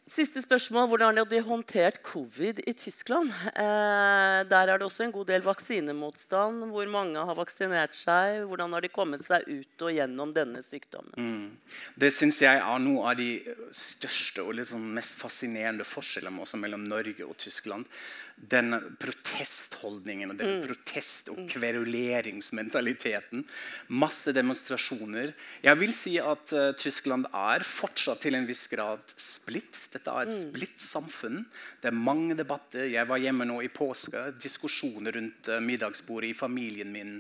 [0.08, 0.86] Siste spørsmål.
[0.88, 3.28] Hvordan har de håndtert covid i Tyskland?
[3.52, 6.64] Eh, der er det også en god del vaksinemotstand.
[6.72, 8.46] Hvor mange har vaksinert seg?
[8.48, 11.58] Hvordan har de kommet seg ut og gjennom denne sykdommen?
[12.00, 13.42] Det syns jeg er noe av de
[13.76, 17.84] største og sånn mest fascinerende forskjellene mellom Norge og Tyskland.
[18.38, 23.42] Den protestholdningen og den protest- og kveruleringsmentaliteten.
[23.90, 25.34] Masse demonstrasjoner.
[25.66, 29.80] Jeg vil si at uh, Tyskland er fortsatt til en viss grad splitt.
[29.94, 31.42] Dette er et splitt samfunn.
[31.82, 32.86] Det er mange debatter.
[32.92, 34.28] Jeg var hjemme nå i påske.
[34.38, 37.18] Diskusjoner rundt uh, middagsbordet i familien min.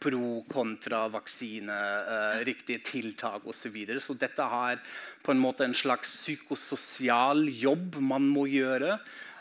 [0.00, 3.58] Pro, kontra vaksine, uh, riktige tiltak osv.
[3.60, 4.00] Så, videre.
[4.00, 4.78] så dette er
[5.22, 8.96] på en måte en slags psykososial jobb man må gjøre.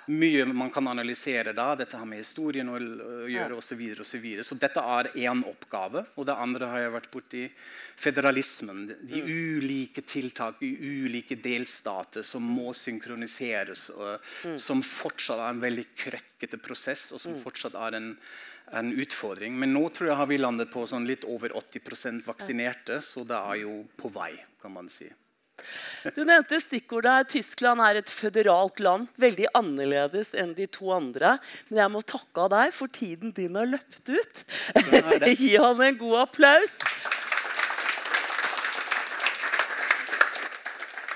[0.09, 1.75] Mye man kan analysere da.
[1.77, 2.79] Dette har med historien å
[3.29, 3.69] gjøre osv.
[3.69, 4.45] Så, videre, og så, videre.
[4.47, 6.05] så dette er én oppgave.
[6.17, 7.45] Og det andre har jeg vært borti
[7.99, 8.85] federalismen.
[9.09, 10.71] De ulike tiltak i
[11.05, 13.89] ulike delstater som må synkroniseres.
[13.95, 14.29] Og,
[14.61, 18.13] Som fortsatt er en veldig krøkkete prosess, og som fortsatt er en
[18.71, 19.55] en utfordring.
[19.59, 23.39] Men nå tror jeg har vi landet på sånn litt over 80% vaksinerte, så det
[23.39, 25.09] er jo på vei, kan man si.
[26.15, 27.27] Du nevnte stikkordet her.
[27.35, 29.09] Tyskland er et føderalt land.
[29.19, 31.37] Veldig annerledes enn de to andre.
[31.69, 34.43] Men jeg må takke av deg, for tiden din har løpt ut.
[35.41, 36.75] Gi ham en god applaus.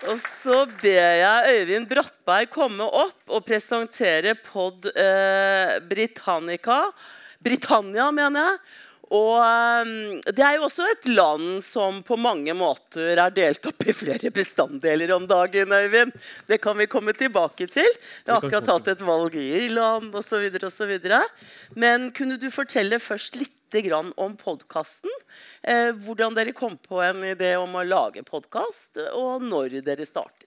[0.04, 6.90] Og så ber jeg Øyvind Brattberg komme opp og presentere Pod eh, Britannica.
[7.44, 8.60] Britannia, mener jeg.
[9.14, 13.86] Og eh, Det er jo også et land som på mange måter er delt opp
[13.86, 15.74] i flere bestanddeler om dagen.
[15.74, 16.14] Øyvind.
[16.50, 17.90] Det kan vi komme tilbake til.
[18.26, 20.48] Det har akkurat hatt et valg i Irland osv.
[21.78, 25.10] Men kunne du fortelle først litt om podkasten?
[25.66, 30.43] Eh, hvordan dere kom på en idé om å lage podkast, og når dere startet?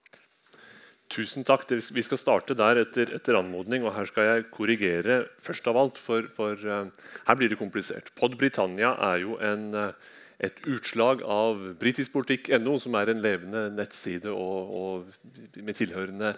[1.07, 1.63] Tusen takk.
[1.71, 3.85] Vi skal starte der etter, etter anmodning.
[3.87, 6.89] og Her skal jeg korrigere først av alt, for, for uh,
[7.29, 8.11] her blir det komplisert.
[8.19, 14.33] Pod Britannia er jo en, eh, et utslag av britiskpolitikk.no, som er en levende nettside
[14.33, 16.33] og, og med tilhørende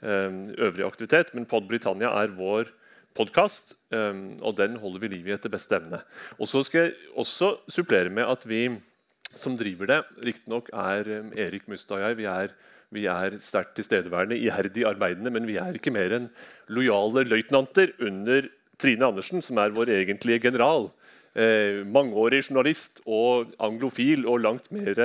[0.00, 1.34] um, øvrig aktivitet.
[1.34, 2.70] Men Pod Britannia er vår
[3.12, 5.98] podkast, og den holder vi liv i etter beste evne.
[6.38, 8.62] Og så skal jeg også supplere med at vi
[9.36, 12.18] som driver det, riktignok er eh, Erik Mustad og jeg.
[12.20, 12.56] Vi er,
[12.92, 16.28] vi er sterkt tilstedeværende, iherdig arbeidende, men vi er ikke mer enn
[16.72, 18.50] lojale løytnanter under
[18.82, 20.90] Trine Andersen, som er vår egentlige general.
[21.32, 25.00] Eh, mangeårig journalist og anglofil og langt mer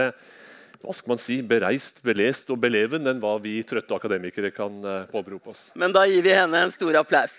[0.81, 5.05] hva skal man si, bereist, belest og beleven enn hva vi trøtte akademikere kan eh,
[5.11, 5.69] påberope oss.
[5.75, 7.33] Men da gir vi henne en stor applaus.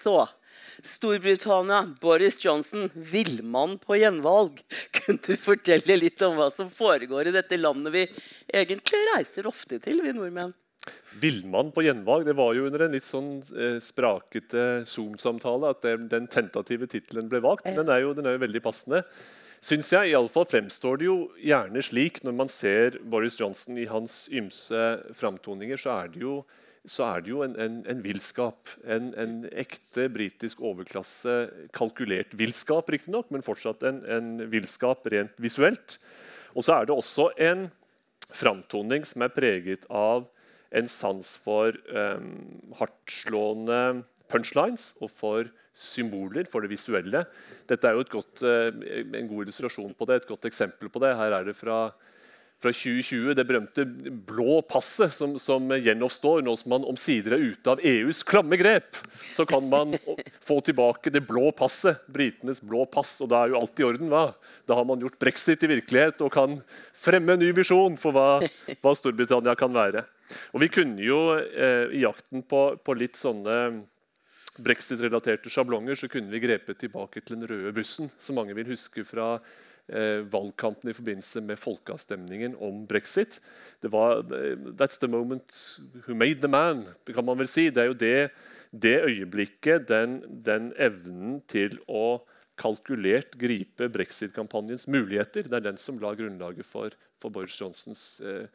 [0.00, 0.16] Så
[0.86, 4.62] Storbritannia, Boris Johnson, villmann på gjenvalg.
[4.96, 8.06] Kunne du fortelle litt om hva som foregår i dette landet vi
[8.62, 10.54] egentlig reiser ofte til, vi nordmenn?
[11.20, 15.96] Villmann på gjenvalg det var jo under en litt sånn eh, sprakete Zoom-samtale at det,
[16.12, 17.66] den tentative tittelen ble valgt.
[17.68, 19.02] Men den er jo, den er jo veldig passende.
[19.60, 20.14] Synes jeg.
[20.14, 24.84] Iallfall fremstår det jo gjerne slik når man ser Boris Johnson i hans ymse
[25.18, 26.40] framtoninger, så er det jo,
[26.88, 28.70] så er det jo en, en, en villskap.
[28.88, 31.34] En, en ekte britisk overklasse,
[31.76, 35.98] kalkulert villskap riktignok, men fortsatt en, en villskap rent visuelt.
[36.56, 37.68] Og så er det også en
[38.30, 40.28] framtoning som er preget av
[40.70, 42.28] en sans for um,
[42.78, 43.80] hardtslående
[44.30, 47.24] punchlines og for symboler, for det visuelle.
[47.70, 48.70] Dette er jo godt, eh,
[49.18, 51.14] en god illustrasjon på det, et godt eksempel på det.
[51.16, 51.92] Her er det fra,
[52.60, 53.84] fra 2020, det berømte
[54.28, 58.98] blå passet som, som gjenoppstår nå som man omsider er ute av EUs klamme grep.
[59.32, 59.96] Så kan man
[60.44, 64.10] få tilbake det blå passet, britenes blå pass, og da er jo alt i orden.
[64.12, 64.26] hva?
[64.68, 66.58] Da har man gjort brexit i virkelighet og kan
[66.92, 68.28] fremme en ny visjon for hva,
[68.82, 70.04] hva Storbritannia kan være.
[70.52, 73.80] Og Vi kunne jo eh, i jakten på, på litt sånne
[74.60, 79.04] brexit-relaterte sjablonger så kunne vi grepet tilbake til den røde bussen, som mange vil huske
[79.06, 79.36] fra
[80.30, 83.40] valgkampen i forbindelse med folkeavstemningen om brexit.
[83.82, 87.70] Det var, eh, That's the moment who made the man, kan man vel si.
[87.70, 88.30] Det er jo det,
[88.70, 92.20] det øyeblikket, den, den evnen til å
[92.60, 95.48] kalkulert gripe brexit-kampanjens muligheter.
[95.48, 98.46] Det er den som la grunnlaget for, for Boris Johnsons eh,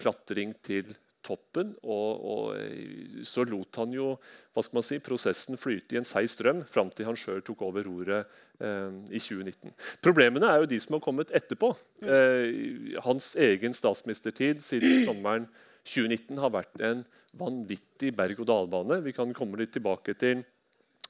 [0.00, 1.72] klatring til toppen.
[1.82, 4.12] Og, og eh, så lot han jo
[4.52, 7.64] hva skal man si, prosessen flyte i en seig strøm fram til han sjøl tok
[7.68, 8.28] over roret
[8.60, 9.74] eh, i 2019.
[10.04, 11.72] Problemene er jo de som har kommet etterpå.
[12.04, 15.48] Eh, hans egen statsministertid siden sommeren
[15.88, 17.04] 2019 har vært en
[17.38, 19.00] vanvittig berg-og-dal-bane.
[19.06, 20.44] Vi kan komme litt tilbake til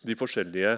[0.03, 0.77] de forskjellige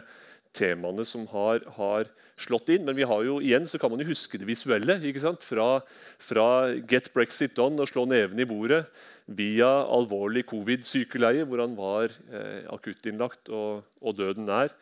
[0.54, 2.82] temaene som har, har, slått inn.
[2.86, 4.96] Men vi har jo, igjen så kan man jo huske det visuelle.
[5.06, 5.44] ikke sant?
[5.46, 5.78] Fra,
[6.18, 6.46] fra
[6.90, 8.82] get brexit done og slå neven i bordet
[9.24, 14.74] via alvorlig covid-sykeleie, hvor han var eh, akuttinnlagt og, og døden nær.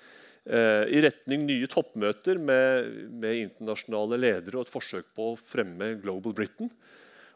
[0.42, 5.92] Eh, I retning nye toppmøter med, med, internasjonale ledere og et forsøk på å fremme
[6.02, 6.72] Global Britain.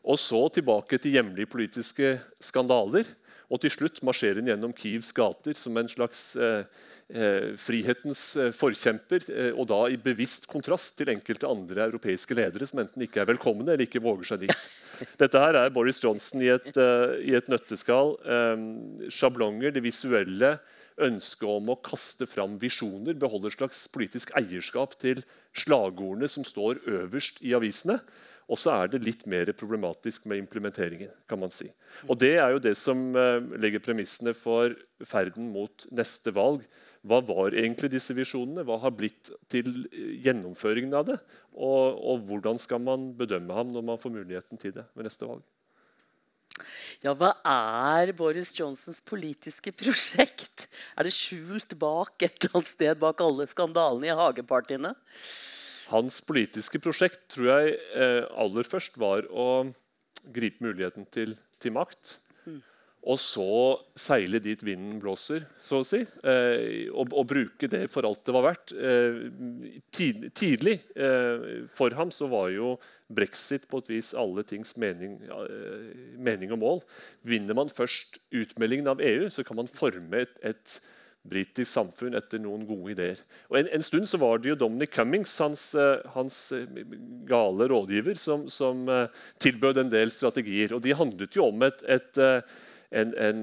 [0.06, 3.06] Og så tilbake til hjemlige politiske skandaler.
[3.46, 6.64] Og til slutt marsjerer han gjennom Kyivs gater som en slags eh,
[7.14, 9.28] eh, frihetens eh, forkjemper.
[9.30, 13.30] Eh, og da i bevisst kontrast til enkelte andre europeiske ledere som enten ikke er
[13.30, 14.66] velkomne eller ikke våger seg dit.
[15.22, 16.72] Dette her er Boris Johnson i et,
[17.20, 18.14] i et nøtteskall.
[19.12, 20.54] Sjablonger, det visuelle,
[21.04, 25.20] ønsket om å kaste fram visjoner, beholde et slags politisk eierskap til
[25.56, 27.98] slagordene som står øverst i avisene.
[28.46, 31.10] Og så er det litt mer problematisk med implementeringen.
[31.28, 31.66] kan man si.
[32.08, 36.62] Og Det er jo det som uh, legger premissene for ferden mot neste valg.
[37.06, 38.64] Hva var egentlig disse visjonene?
[38.66, 39.86] Hva har blitt til
[40.22, 41.18] gjennomføringen av det?
[41.54, 45.26] Og, og hvordan skal man bedømme ham når man får muligheten til det ved neste
[45.26, 45.44] valg?
[47.04, 50.66] Ja, hva er Boris Johnsons politiske prosjekt?
[50.96, 54.94] Er det skjult bak et eller annet sted bak alle skandalene i hagepartiene?
[55.90, 59.66] Hans politiske prosjekt tror jeg eh, aller først var å
[60.34, 62.16] gripe muligheten til, til makt.
[62.46, 62.58] Mm.
[63.06, 63.46] Og så
[63.94, 66.00] seile dit vinden blåser, så å si.
[66.02, 68.74] Eh, og, og, bruke det for alt det var verdt.
[68.74, 69.20] Eh,
[69.94, 72.74] tid, tidlig eh, for ham så var jo
[73.06, 76.82] brexit på et vis alle tings mening, eh, mening og mål.
[77.30, 80.80] Vinner man først utmeldingen av EU, så kan man forme et, et
[81.28, 83.20] britisk samfunn etter noen gode ideer.
[83.50, 86.66] Og en, en, stund så var det jo Dominic Cummings, hans, eh, hans eh,
[87.28, 89.06] gale rådgiver, som, som uh,
[89.42, 90.76] tilbød en del strategier.
[90.76, 92.22] Og de handlet jo om et, et
[92.96, 93.40] en, en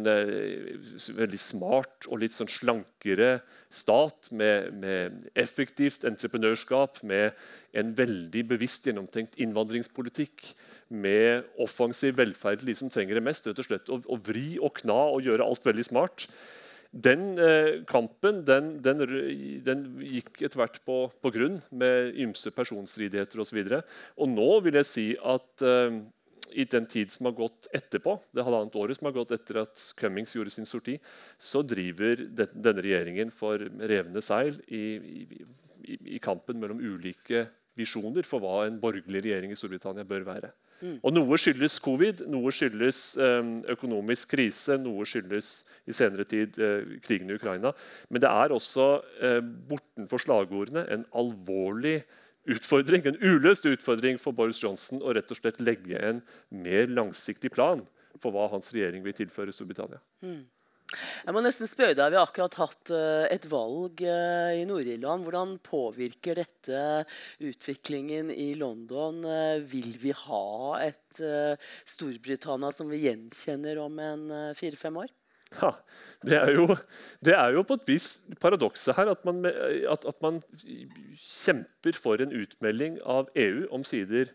[1.19, 3.41] veldig smart og litt sånn slankere
[3.73, 7.33] stat med, med, effektivt entreprenørskap, med
[7.75, 10.53] en veldig bevisst gjennomtenkt innvandringspolitikk,
[10.93, 13.47] med offensiv velferd de som trenger det mest.
[13.47, 16.27] rett og slett, å vri og kna og gjøre alt veldig smart.
[16.93, 18.99] Den eh, kampen den, den,
[19.65, 23.63] den, gikk etter hvert på, på, grunn, med ymse personstridigheter osv.
[23.63, 23.79] Og, så
[24.21, 25.97] og nå vil jeg si at eh,
[26.53, 29.81] i den tid som har gått etterpå, det halvannet året som har gått etter at
[29.97, 30.99] Cummings gjorde sin sorti,
[31.41, 37.47] så driver den, denne regjeringen for revne seil i, i, i kampen mellom ulike
[37.79, 40.53] visjoner for hva en borgerlig regjering i Storbritannia bør være.
[40.83, 40.97] Mm.
[40.99, 46.97] Og Noe skyldes covid, noe skyldes um, økonomisk krise, noe skyldes i senere tid uh,
[47.05, 47.71] krigen i Ukraina.
[48.11, 52.01] Men det er også uh, bortenfor slagordene en alvorlig
[52.51, 56.19] utfordring, en uløst utfordring for Boris Johnson å rett og slett legge en
[56.51, 57.85] mer langsiktig plan
[58.19, 60.03] for hva hans regjering vil tilføre Storbritannia.
[60.25, 60.43] Mm.
[61.23, 65.25] Jeg må nesten spørre deg, Vi har akkurat hatt uh, et valg uh, i Nord-Irland.
[65.25, 66.83] Hvordan påvirker dette
[67.43, 69.23] utviklingen i London?
[69.25, 70.45] Uh, vil vi ha
[70.83, 71.01] et
[71.85, 74.23] Storbritannia som vi gjenkjenner om en
[74.57, 75.11] fire-fem år?
[75.59, 75.69] Ja,
[76.25, 76.65] det er, jo,
[77.21, 78.07] det er, jo, på et vis
[78.41, 80.39] paradokset her at man, at, at man
[81.21, 84.33] kjemper for en utmelding av EU omsider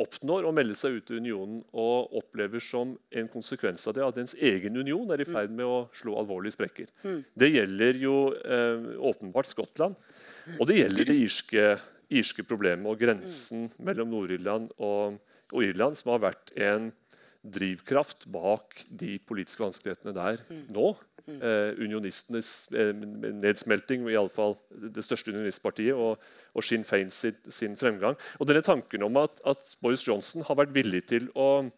[0.00, 4.20] oppnår å melde seg ut av unionen og opplever som en konsekvens av det at
[4.22, 6.90] ens egen union er i ferd med å slå alvorlige sprekker.
[7.04, 7.18] Mm.
[7.42, 9.98] Det gjelder jo eh, åpenbart Skottland,
[10.58, 11.66] og det gjelder det irske,
[12.10, 15.20] irske problemet og grensen mellom Nord-Irland og,
[15.52, 16.90] og, Irland, som har vært en
[17.40, 20.64] drivkraft bak de politiske vanskelighetene der mm.
[20.76, 20.90] nå.
[21.28, 26.20] Eh, unionistenes eh, nedsmelting, iallfall det største unionistpartiet, og,
[26.56, 28.16] og Sinn Fein sin, sin, fremgang.
[28.38, 31.68] Og denne tanken om at, at, Boris Johnson har vært villig til å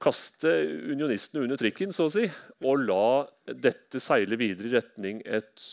[0.00, 0.52] kaste
[0.88, 2.24] unionistene under trikken så å si,
[2.64, 5.66] og la dette seile videre i retning et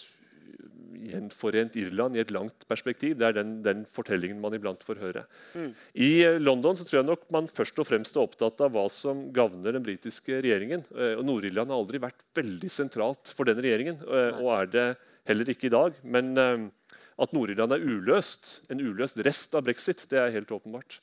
[1.06, 3.16] gjenforent Irland i et langt perspektiv.
[3.20, 5.24] Det er den, den fortellingen man iblant får høre.
[5.54, 5.70] Mm.
[5.94, 8.88] I eh, London så tror jeg nok man først og fremst er opptatt av hva
[8.94, 10.86] som gagner den britiske regjeringen.
[10.96, 14.88] Eh, og Nord-Irland har aldri vært veldig sentralt for den regjeringen, eh, og er det
[15.28, 15.98] heller ikke i dag.
[16.08, 21.02] Men at Nord-Irland er uløst, en uløst rest av brexit, det er helt åpenbart.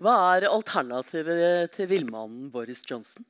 [0.00, 3.24] Hva er alternativet til villmannen Boris Johnson?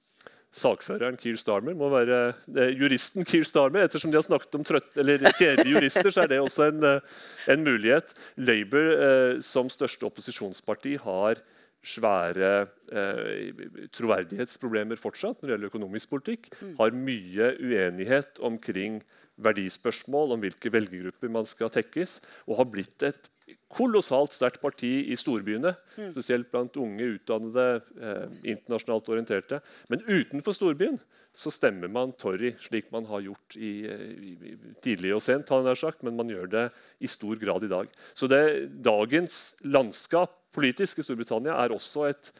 [0.54, 3.86] Sakføreren Keir Starmer må være eh, juristen Keir Starmer.
[3.86, 7.18] Ettersom de har snakket om trøtt, eller kjedelige jurister, så er det også en, eh,
[7.52, 8.14] en mulighet.
[8.36, 11.42] Labour eh, som største opposisjonsparti har
[11.86, 12.50] svære
[12.90, 13.60] eh,
[13.94, 16.50] troverdighetsproblemer fortsatt når det gjelder økonomisk politikk.
[16.58, 16.74] Mm.
[16.80, 19.00] Har mye uenighet omkring
[19.36, 22.18] verdispørsmål, om hvilke velgergrupper man skal tekkes.
[22.48, 23.30] Og har blitt et
[23.70, 25.74] kolossalt sterkt parti i storbyene.
[26.12, 28.24] Spesielt blant unge, utdannede, eh,
[28.54, 29.60] internasjonalt orienterte.
[29.88, 30.98] Men utenfor storbyen
[31.36, 35.48] så stemmer man Torry, slik man har gjort i, eh, i, tidlig og sent.
[35.48, 37.88] har sagt, Men man gjør det i stor grad i dag.
[38.14, 42.32] Så det, dagens landskap politisk i Storbritannia er også et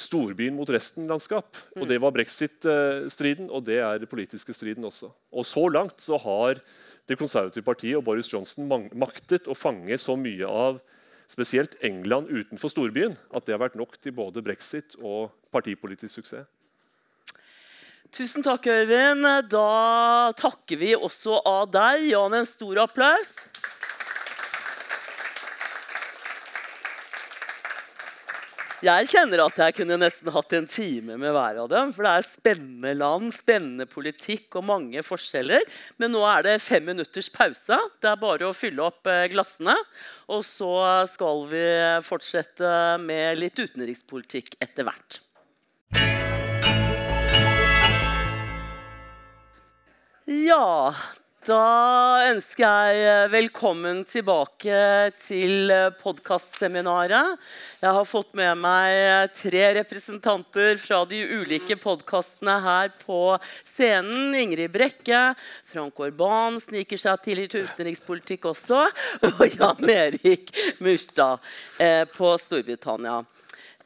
[0.00, 1.56] storbyen mot resten-landskap.
[1.76, 5.12] Og Det var brexit-striden, og det er den politiske striden også.
[5.32, 6.60] Og Så langt så har
[7.08, 10.82] Det konservative partiet og Boris Johnson maktet å fange så mye av
[11.28, 16.48] spesielt England utenfor storbyen at det har vært nok til både brexit og partipolitisk suksess.
[18.08, 19.26] Tusen takk, Øyvind.
[19.52, 22.06] Da takker vi også av deg.
[22.08, 23.34] Jan, en stor applaus.
[28.78, 31.88] Jeg kjenner at jeg kunne nesten hatt en time med hver av dem.
[31.94, 35.64] For det er spennende land, spennende politikk og mange forskjeller.
[35.98, 37.74] Men nå er det fem minutters pause.
[37.98, 39.74] Det er bare å fylle opp eh, glassene.
[40.30, 40.70] Og så
[41.10, 41.64] skal vi
[42.06, 42.70] fortsette
[43.02, 45.18] med litt utenrikspolitikk etter hvert.
[50.28, 50.94] Ja,
[51.48, 54.80] da ønsker jeg eh, velkommen tilbake
[55.16, 57.38] til podkastseminaret.
[57.80, 64.36] Jeg har fått med meg tre representanter fra de ulike podkastene her på scenen.
[64.36, 65.22] Ingrid Brekke,
[65.70, 68.84] Frank Orban sniker seg til litt utenrikspolitikk også.
[69.32, 70.52] Og Jan Erik
[70.84, 71.40] Murstad
[71.80, 73.22] eh, på Storbritannia.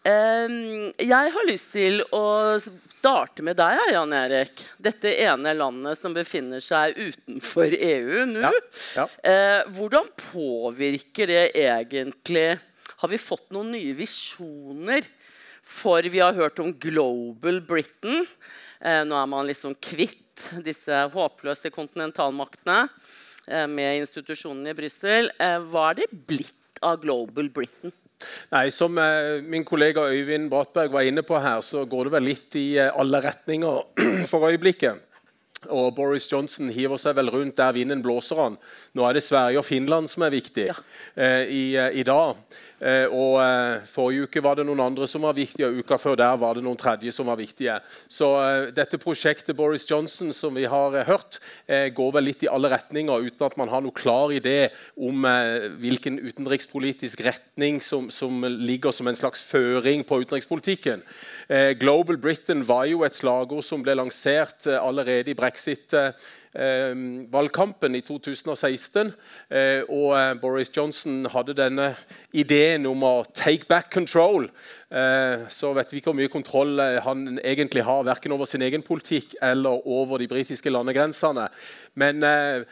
[0.03, 4.65] Ehm, jeg har lyst til å starte med deg, Jan Erik.
[4.83, 8.51] Dette ene landet som befinner seg utenfor EU nå.
[8.97, 9.07] ja.
[9.23, 12.59] Eh, hvordan påvirker det egentlig
[13.03, 15.07] Har vi fått noen nye visjoner?
[15.63, 18.27] For vi har hørt om Global Britain.
[18.83, 22.85] Eh, nå er man liksom kvitt disse håpløse kontinentalmaktene
[23.47, 25.31] eh, med institusjonene i Brussel.
[25.39, 27.95] Hva er det blitt av Global Britain?
[28.53, 32.29] Nei, Som eh, min kollega Øyvind Brattberg var inne på her, så går det vel
[32.31, 33.81] litt i eh, alle retninger
[34.31, 35.09] for øyeblikket.
[35.71, 38.57] Og Boris Johnson hiver seg vel rundt der vinden blåser han.
[38.99, 40.75] Nå er det Sverige og Finland som er viktig ja.
[41.47, 42.35] i, eh, i dag.
[42.83, 46.17] Eh, og eh, Forrige uke var det noen andre som var viktige, og uka før
[46.19, 47.77] der var det noen tredje som var viktige.
[48.11, 51.39] Så eh, dette prosjektet Boris Johnson som vi har hørt,
[51.97, 55.25] går vel litt i alle retninger uten at man har noe klar idé om
[55.81, 61.03] hvilken utenrikspolitisk retning som, som ligger som en slags føring på utenrikspolitikken.
[61.81, 65.97] Global Britain var jo et slagord som ble lansert allerede i brexit.
[66.55, 66.97] Eh, eh,
[67.33, 69.13] valgkampen i 2016.
[69.51, 71.95] Eh, og eh, Boris Johnson hadde denne
[72.33, 74.51] ideen om å 'take back control'.
[74.91, 78.63] Eh, så vet vi ikke hvor mye kontroll eh, han egentlig har, verken over sin
[78.63, 81.49] egen politikk eller over de britiske landegrensene.
[81.95, 82.65] Men eh,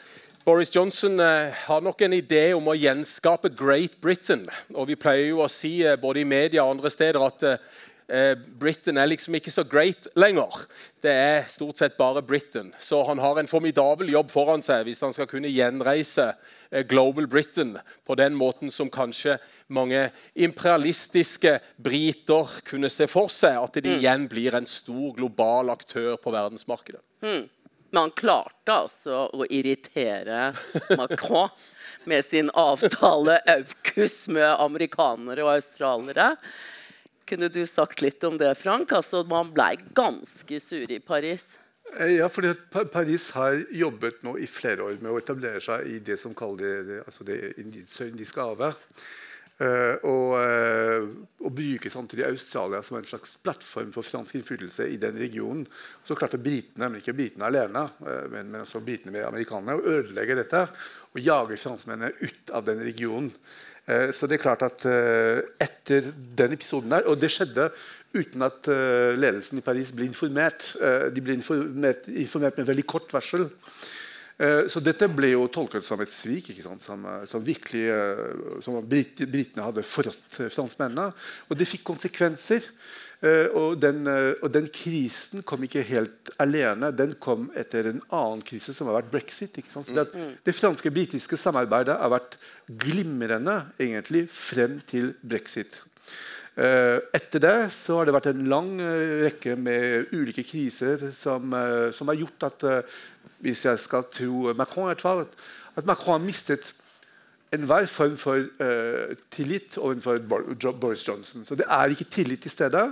[0.44, 4.46] Boris Johnson eh, har nok en idé om å gjenskape Great Britain.
[4.72, 7.52] Og vi pleier jo å si eh, både i media og andre steder at eh,
[7.52, 7.89] eh,
[8.58, 10.64] Britain er liksom ikke så great lenger.
[11.02, 12.72] Det er stort sett bare Britain.
[12.78, 16.32] Så han har en formidabel jobb foran seg hvis han skal kunne gjenreise
[16.70, 19.38] eh, Global Britain på den måten som kanskje
[19.70, 23.60] mange imperialistiske briter kunne se for seg.
[23.62, 27.04] At de igjen blir en stor global aktør på verdensmarkedet.
[27.90, 30.50] Men han klarte altså å irritere
[30.98, 31.50] Macron
[32.10, 36.34] med sin avtale AUKUS med amerikanere og australiere.
[37.30, 38.90] Kunne du sagt litt om det, Frank?
[38.96, 41.52] Altså, man ble ganske sur i Paris.
[41.96, 42.54] Eh, Ja, fordi
[42.90, 46.86] Paris har jobbet nå i flere år med å etablere seg i det som kalles
[46.88, 48.74] det, altså det indi- sørindiske havet.
[49.60, 51.06] Eh, og, eh,
[51.44, 55.66] og bruke samtidig Australia som en slags plattform for fransk innflytelse i den regionen.
[56.08, 57.82] Så klarte britene, men ikke britene alene,
[58.32, 60.62] men, men også britene med amerikanerne, å ødelegge dette
[61.12, 63.30] og jage franskmennene ut av den regionen.
[63.88, 67.70] Eh, så det er klart at eh, etter den episoden der, og det skjedde
[68.14, 70.72] uten at eh, ledelsen i Paris ble informert.
[71.14, 73.48] De ble informert, informert med veldig kort varsel.
[74.72, 76.46] Så dette ble jo tolket som et svik?
[76.64, 76.78] Som,
[77.28, 77.82] som virkelig
[78.64, 81.10] som brit, britene hadde forrådt franskmennene.
[81.52, 82.64] Og det fikk konsekvenser.
[83.22, 86.88] Eh, Og den, eh, og den krisen kom ikke helt alene.
[86.96, 89.58] Den kom etter en annen krise, som har vært brexit.
[89.68, 90.06] Fordi
[90.44, 92.38] det franske-britiske samarbeidet har vært
[92.80, 95.82] glimrende egentlig frem til brexit.
[96.56, 101.52] Eh, Etter det så har det vært en lang rekke med ulike kriser som,
[101.92, 102.64] som har gjort at
[103.40, 105.26] hvis jeg skal tro Macron, i hvert fall,
[105.76, 106.72] at Macron har mistet
[107.52, 110.20] enhver form for uh, tillit overfor
[110.80, 111.44] Boris Johnson.
[111.44, 112.84] Så det er ikke tillit til stede.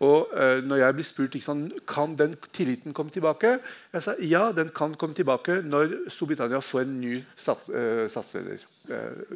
[0.00, 3.58] Og uh, når jeg blir spurt sant, kan den tilliten komme tilbake,
[3.92, 8.66] jeg sa ja, den kan komme tilbake når Storbritannia får en ny stats, uh, statsleder.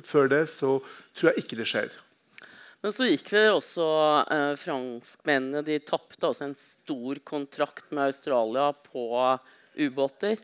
[0.03, 0.81] Før det så
[1.15, 1.95] tror jeg ikke det skjer.
[2.85, 3.85] Men så gikk vel også
[4.29, 9.07] eh, franskmennene De tapte også en stor kontrakt med Australia på
[9.81, 10.37] ubåter.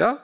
[0.00, 0.16] Ja,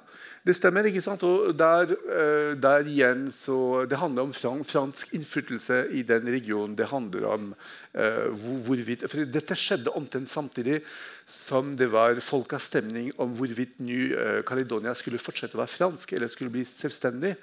[0.46, 0.86] det stemmer.
[0.88, 1.22] ikke sant?
[1.22, 4.32] Og der, eh, der igjen så Det handler om
[4.64, 6.76] fransk innflytelse i den regionen.
[6.76, 7.54] Det handler om
[7.94, 10.82] eh, hvor, hvorvidt For dette skjedde omtrent samtidig
[11.28, 16.64] som det var folkeavstemning om hvorvidt Ny-Caledonia skulle fortsette å være fransk eller skulle bli
[16.64, 17.36] selvstendig.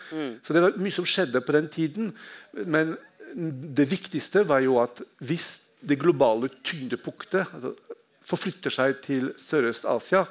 [0.43, 2.11] Så det var mye som skjedde på den tiden.
[2.65, 2.97] Men
[3.77, 7.73] det viktigste var jo at hvis det globale tyngdepunktet altså,
[8.27, 10.25] forflytter seg til Sørøst-Asia,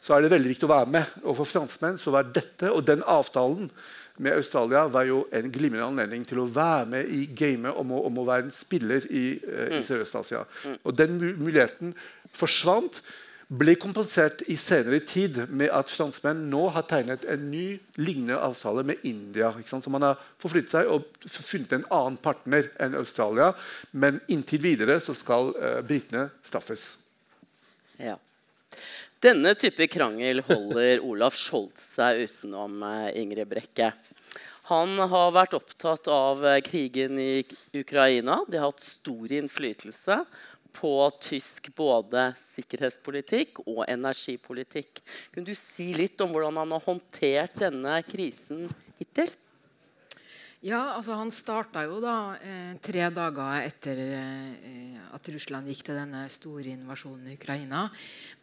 [0.00, 1.14] så er det veldig viktig å være med.
[1.24, 3.70] Og for franskmenn så var dette og den avtalen
[4.18, 8.18] med Australia var jo en glimrende anledning til å være med i gamet om om
[8.18, 10.44] å være en spiller i, uh, i Sørøst-Asia.
[10.82, 11.94] Og den muligheten
[12.34, 13.02] forsvant.
[13.48, 18.82] Ble kompensert i senere tid med at franskmenn nå har tegnet en ny lignende avtale
[18.84, 19.54] med India.
[19.64, 23.54] Så man har forflyttet seg og funnet en annen partner enn Australia.
[23.96, 26.90] Men inntil videre så skal uh, britene straffes.
[27.96, 28.18] Ja.
[29.18, 33.90] Denne type krangel holder Olaf Scholz seg utenom eh, Ingrid Brekke.
[34.68, 37.42] Han har vært opptatt av eh, krigen i
[37.74, 38.44] Ukraina.
[38.46, 40.20] Det har hatt stor innflytelse
[40.78, 40.92] på
[41.24, 45.02] tysk både sikkerhetspolitikk og energipolitikk.
[45.34, 48.68] Kunne du si litt om hvordan han har håndtert denne krisen
[49.00, 49.34] hittil?
[50.66, 55.98] Ja, altså Han starta jo da eh, tre dager etter eh, at Russland gikk til
[56.00, 57.84] denne store invasjonen i Ukraina,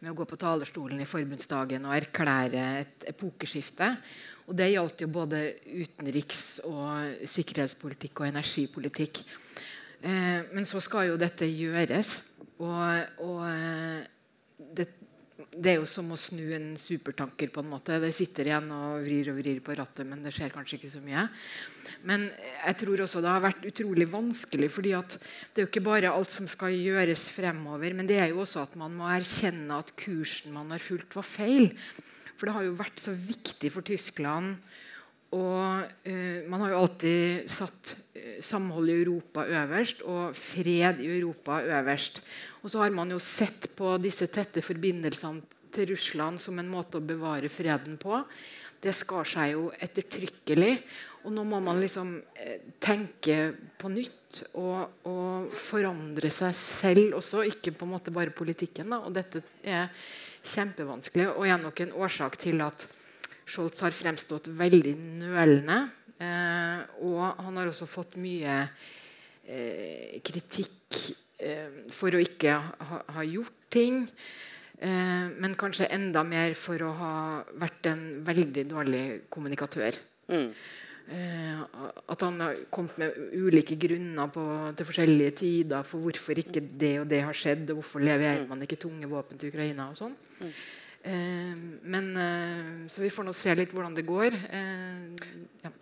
[0.00, 3.90] med å gå på talerstolen i forbundsdagen og erklære et epokeskifte.
[4.48, 9.20] Og Det gjaldt jo både utenriks- og sikkerhetspolitikk og energipolitikk.
[10.00, 12.22] Eh, men så skal jo dette gjøres.
[12.56, 14.08] Og, og eh,
[14.72, 14.88] det,
[15.56, 17.48] det er jo som å snu en supertanker.
[17.52, 17.98] på en måte.
[18.00, 21.02] Det sitter igjen og vrir og vrir på rattet, men det skjer kanskje ikke så
[21.04, 21.26] mye.
[22.04, 22.28] Men
[22.66, 24.70] jeg tror også det har vært utrolig vanskelig.
[24.70, 28.40] fordi det er jo ikke bare alt som skal gjøres fremover, men det er jo
[28.44, 31.72] også at man må erkjenne at kursen man har fulgt, var feil.
[32.36, 34.58] For det har jo vært så viktig for Tyskland.
[35.34, 41.10] Og uh, man har jo alltid satt eh, samhold i Europa øverst og fred i
[41.18, 42.22] Europa øverst.
[42.66, 46.98] Og så har man jo sett på disse tette forbindelsene til Russland som en måte
[46.98, 48.18] å bevare freden på.
[48.82, 50.72] Det skar seg jo ettertrykkelig.
[51.28, 57.44] Og nå må man liksom eh, tenke på nytt og, og forandre seg selv også,
[57.46, 58.90] ikke på en måte bare politikken.
[58.90, 58.98] Da.
[59.06, 59.86] Og dette er
[60.46, 62.88] kjempevanskelig og er nok en årsak til at
[63.46, 65.78] Scholz har fremstått veldig nølende.
[66.18, 68.58] Eh, og han har også fått mye
[69.46, 71.22] eh, kritikk
[71.92, 74.06] for å ikke ha, ha gjort ting.
[74.78, 77.12] Eh, men kanskje enda mer for å ha
[77.56, 79.96] vært en veldig dårlig kommunikatør.
[80.28, 80.50] Mm.
[81.16, 81.60] Eh,
[82.12, 84.44] at han har kommet med ulike grunner på,
[84.76, 88.64] til forskjellige tider for hvorfor ikke det og det har skjedd, og hvorfor leverer man
[88.66, 90.16] ikke tunge våpen til Ukraina og sånn.
[91.06, 91.56] Eh,
[91.86, 94.36] men eh, Så vi får nå se litt hvordan det går.
[94.60, 95.28] Eh,
[95.64, 95.72] ja.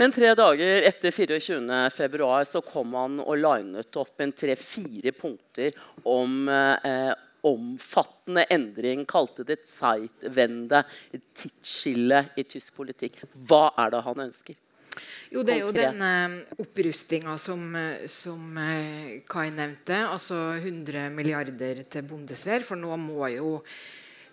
[0.00, 5.76] Men tre dager etter 24.2 så kom han og linet opp en tre-fire punkter
[6.08, 7.12] om eh,
[7.46, 9.04] omfattende endring.
[9.08, 13.22] Kalte det et Zeitwende, et tidsskille i tysk politikk.
[13.48, 14.58] Hva er det han ønsker?
[15.30, 16.00] Jo, det er jo den
[16.58, 20.02] opprustinga som, eh, som eh, Kai nevnte.
[20.08, 22.66] Altså 100 milliarder til bondesvær.
[22.66, 23.60] For nå må jo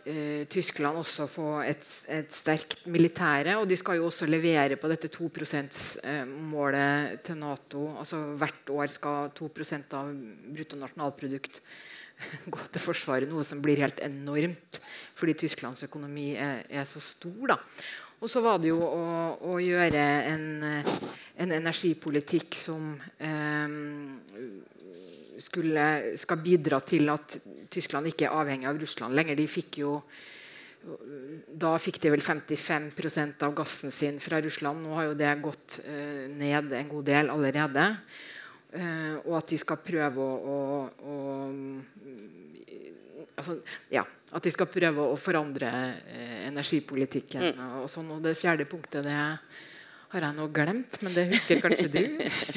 [0.07, 1.83] eh, Tyskland også få et,
[2.13, 3.57] et sterkt militære.
[3.59, 7.83] Og de skal jo også levere på dette 2 %-målet til Nato.
[7.99, 10.11] Altså Hvert år skal 2% av
[10.55, 11.61] bruttonasjonalprodukt
[12.53, 14.81] gå til Forsvaret, noe som blir helt enormt
[15.17, 17.53] fordi Tysklands økonomi er, er så stor.
[17.53, 17.57] da.
[18.17, 19.05] Og så var det jo å,
[19.45, 20.93] å gjøre en, eh,
[21.43, 23.75] en energipolitikk som eh,
[25.41, 27.37] skulle, skal bidra til at
[27.73, 29.37] Tyskland ikke er avhengig av Russland lenger.
[29.37, 30.01] De fikk jo
[31.57, 34.83] da fikk de vel 55% av gassen sin fra Russland.
[34.83, 37.87] Nå har jo det gått eh, ned en god del allerede.
[38.71, 40.57] Eh, og at de skal prøve å, å,
[40.87, 41.15] å
[43.35, 43.57] altså,
[43.93, 45.69] ja, At de skal prøve å forandre
[46.03, 47.49] eh, energipolitikken.
[47.55, 48.13] Og, og sånn.
[48.15, 49.17] Og det fjerde punktet det
[50.07, 51.01] Har jeg noe glemt?
[51.03, 52.03] Men det husker kanskje du?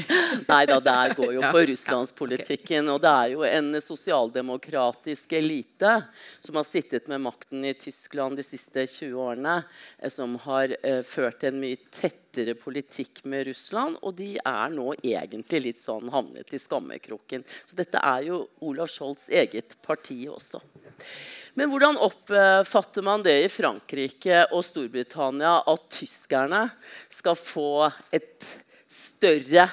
[0.53, 2.91] Nei da, det går jo Ja, på ja, russlandspolitikken.
[2.93, 5.97] Og det er jo en sosialdemokratisk elite
[6.39, 9.57] som har sittet med makten i Tyskland de siste 20 årene,
[9.99, 13.99] eh, som har eh, ført en mye tettere politikk med Russland.
[14.07, 17.43] Og de er nå egentlig litt sånn havnet i skammekroken.
[17.67, 20.63] Så dette er jo Olav Scholz' eget parti også.
[21.59, 26.67] Men hvordan oppfatter man det i Frankrike og Storbritannia at tyskerne
[27.11, 28.47] skal få et
[28.91, 29.67] større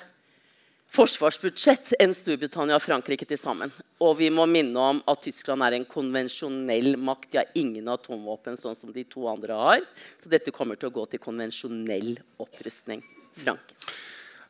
[0.98, 3.72] forsvarsbudsjett enn Storbritannia og Frankrike til sammen?
[4.02, 7.30] Og vi må minne om at Tyskland er en konvensjonell makt.
[7.32, 9.86] De har ingen atomvåpen, sånn som de to andre har.
[10.18, 13.06] Så dette kommer til å gå til konvensjonell opprustning.
[13.38, 13.78] Frank?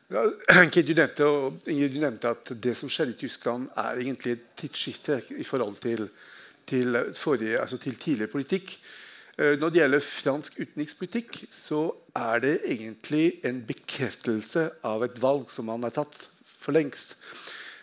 [0.08, 0.24] Ja,
[0.72, 1.28] du, nevnte,
[1.68, 5.76] Ingrid, du nevnte at det som skjer i Tyskland, er egentlig et tidsskifte i forhold
[5.84, 6.06] til,
[6.68, 8.78] til, forrige, altså til tidligere politikk.
[9.38, 15.50] Eh, Når det gjelder fransk utenrikspolitikk, så er det egentlig en bekreftelse av et valg
[15.54, 17.16] som man har tatt for lengst.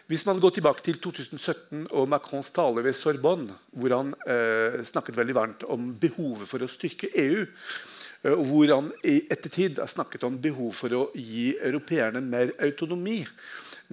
[0.05, 5.17] Hvis man går tilbake til 2017 og Macrons tale ved Sorbonne, hvor han eh, snakket
[5.17, 9.89] veldig varmt om behovet for å styrke EU, eh, og hvor han i ettertid har
[9.89, 13.23] snakket om behov for å gi europeerne mer autonomi.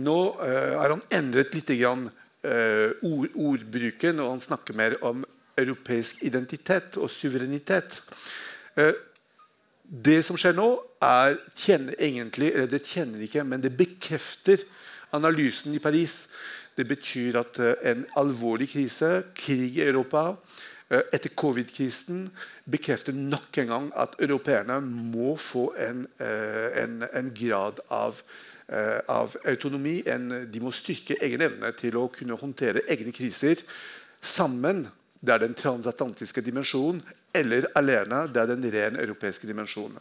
[0.05, 2.11] Nå eh, har han endret litt grann,
[2.43, 5.21] ord, ordbruken, og han snakker mer om
[5.59, 8.01] europeisk identitet og suverenitet.
[8.77, 8.95] Eh,
[9.83, 10.69] det som skjer nå,
[11.05, 14.65] er, tjener egentlig, eller det tjener ikke, men det bekrefter
[15.13, 16.27] analysen i Paris.
[16.79, 20.31] Det betyr at eh, en alvorlig krise, krig i Europa,
[20.89, 22.31] eh, etter covid-krisen,
[22.73, 28.52] bekrefter nok en gang at europeerne må få en, eh, en, en grad av, eh,
[29.11, 30.03] av autonomi.
[30.07, 33.61] enn de må styrke egen evne til å kunne håndtere egne kriser
[34.23, 34.87] sammen.
[35.23, 37.03] Det er den transatlantiske dimensjonen,
[37.35, 38.27] eller alene.
[38.33, 40.01] Det er den ren europeiske dimensjonen.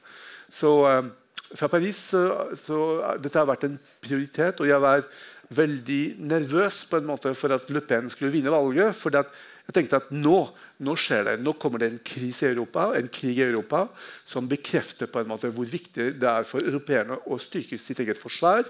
[0.52, 1.12] Så eh,
[1.56, 2.24] fra Paris så,
[2.58, 2.80] så
[3.22, 5.06] Dette har vært en prioritet, og jeg var
[5.52, 6.02] veldig
[6.32, 8.96] nervøs på en måte for at Le Pen skulle vinne valget.
[8.96, 10.46] For jeg tenkte at nå,
[10.82, 11.36] nå skjer det.
[11.44, 13.86] Nå kommer det en krise i Europa, en krig i Europa
[14.28, 18.20] som bekrefter på en måte hvor viktig det er for europeerne å styrke sitt eget
[18.22, 18.66] forsvar.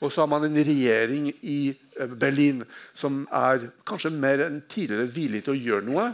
[0.00, 2.62] Og så har man en regjering i eh, Berlin
[2.96, 6.10] som er kanskje mer enn tidligere villig til å gjøre noe.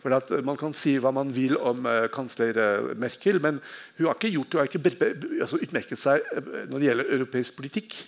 [0.00, 2.56] For at Man kan si hva man vil om uh, kansler
[2.96, 3.58] Merkel, men
[3.98, 5.10] hun har ikke, gjort, hun har ikke
[5.44, 6.24] altså utmerket seg
[6.70, 7.98] når det gjelder europeisk politikk.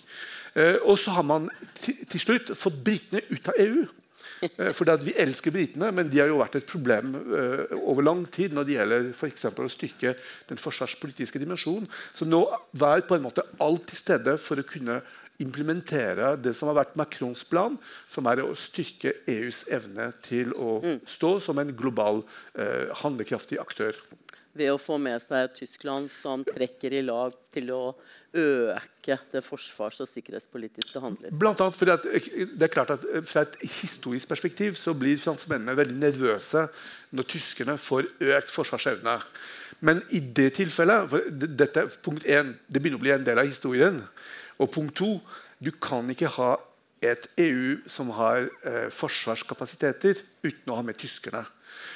[0.89, 1.45] Og så har man
[1.77, 3.85] til slutt fått britene ut av EU.
[4.77, 8.23] Fordi at Vi elsker britene, men de har jo vært et problem uh, over lang
[8.31, 10.15] tid når det gjelder for å styrke
[10.49, 11.89] den forsvarspolitiske dimensjonen.
[12.15, 12.45] Så nå
[12.79, 15.01] var på en måte alt til stede for å kunne
[15.41, 17.77] implementere det som har vært Macrons plan,
[18.11, 20.77] som er å styrke EUs evne til å
[21.09, 22.23] stå som en global,
[22.53, 23.97] eh, handlekraftig aktør.
[24.53, 27.95] Ved å få med seg Tyskland, som trekker i lag til å
[28.33, 31.33] øke det forsvars- og sikkerhetspolitiske handler.
[31.33, 34.93] Blant annet fordi at, eh, det er klart at eh, Fra et historisk perspektiv så
[34.93, 36.67] blir franskmennene veldig nervøse
[37.11, 39.17] når tyskerne får økt forsvarsevne.
[39.81, 43.39] Men i det tilfellet for dette, er punkt 1, Det begynner å bli en del
[43.39, 44.01] av historien.
[44.59, 45.19] Og punkt 2,
[45.63, 46.57] du kan ikke ha
[47.03, 51.43] et EU som har eh, forsvarskapasiteter uten å ha med tyskerne.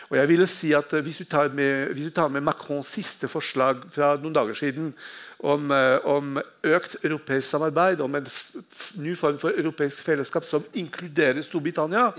[0.10, 2.88] Og jeg ville si at eh, Hvis du tar med, hvis du tar med Macrons
[2.88, 4.94] siste forslag fra noen dager siden
[5.40, 8.30] om, eh, om økt europeisk samarbeid, om en
[9.04, 12.12] ny form for europeisk fellesskap som inkluderer Storbritannia,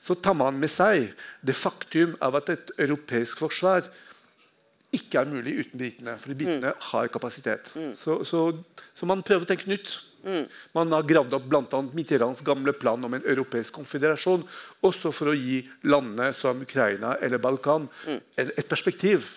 [0.00, 1.10] så tar man med seg
[1.42, 3.90] det faktum av at et europeisk forsvar
[4.92, 6.16] ikke er mulig uten britene.
[6.20, 7.72] For britene har kapasitet.
[7.96, 8.40] Så, så,
[8.94, 9.94] så man prøver å tenke nytt.
[10.76, 11.82] Man har gravd opp bl.a.
[11.96, 14.44] Mitterrands gamle plan om en europeisk konfederasjon.
[14.86, 19.28] Også for å gi landene som Ukraina eller Balkan en, et perspektiv.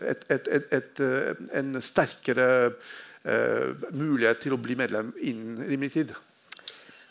[0.00, 5.94] Et, et, et, et, eh, en sterkere eh, mulighet til å bli medlem innen rimelig
[5.98, 6.14] tid.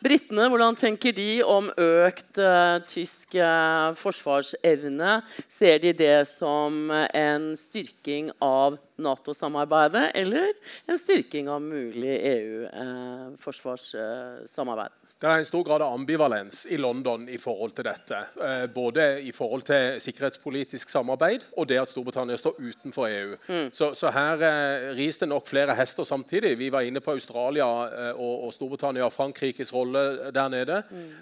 [0.04, 5.22] Britene, hvordan tenker de om økt eh, tysk eh, forsvarsevne?
[5.48, 10.52] Ser de det som eh, en styrking av Nato-samarbeidet, eller
[10.92, 14.92] en styrking av mulig EU-forsvarssamarbeid?
[15.24, 18.18] Det er en stor grad av ambivalens i London i forhold til dette.
[18.44, 23.38] Eh, både i forhold til sikkerhetspolitisk samarbeid og det at Storbritannia står utenfor EU.
[23.72, 26.58] Så, så her eh, ris det nok flere hester samtidig.
[26.60, 30.82] Vi var inne på Australia eh, og, og Storbritannia og Frankrikes rolle der nede.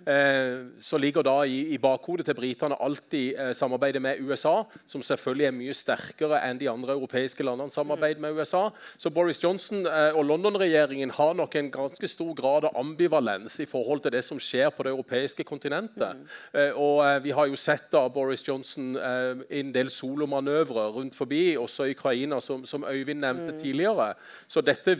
[0.09, 5.05] Eh, så ligger da i, i bakhodet til britene alltid eh, samarbeidet med USA, som
[5.05, 8.63] selvfølgelig er mye sterkere enn de andre europeiske landene samarbeid med USA.
[8.97, 13.69] Så Boris Johnson eh, og London-regjeringen har nok en ganske stor grad av ambivalens i
[13.69, 16.23] forhold forhold til det som skjer på det europeiske kontinentet.
[16.55, 21.15] Eh, og eh, Vi har jo sett da Boris Johnson eh, en del solomanøvrer rundt
[21.15, 24.13] forbi, også i Ukraina, som, som Øyvind nevnte tidligere.
[24.47, 24.99] Så dette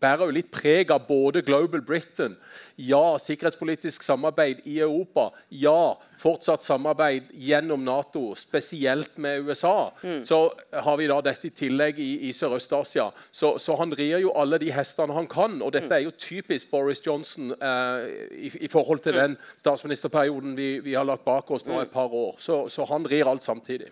[0.00, 2.36] bærer jo litt preg av både Global Britain,
[2.78, 9.90] ja, sikkerhetspolitisk samarbeid i Europa, ja, fortsatt samarbeid gjennom Nato, spesielt med USA.
[10.24, 10.40] Så
[10.72, 13.08] har vi da dette i tillegg i, i Sørøst-Asia.
[13.32, 16.70] Så, så han rir jo alle de hestene han kan, og dette er jo typisk
[16.70, 21.66] Boris Johnson eh, i, i forhold til den statsministerperioden vi, vi har lagt bak oss
[21.66, 22.36] nå et par år.
[22.38, 23.90] Så, så han rir alt samtidig.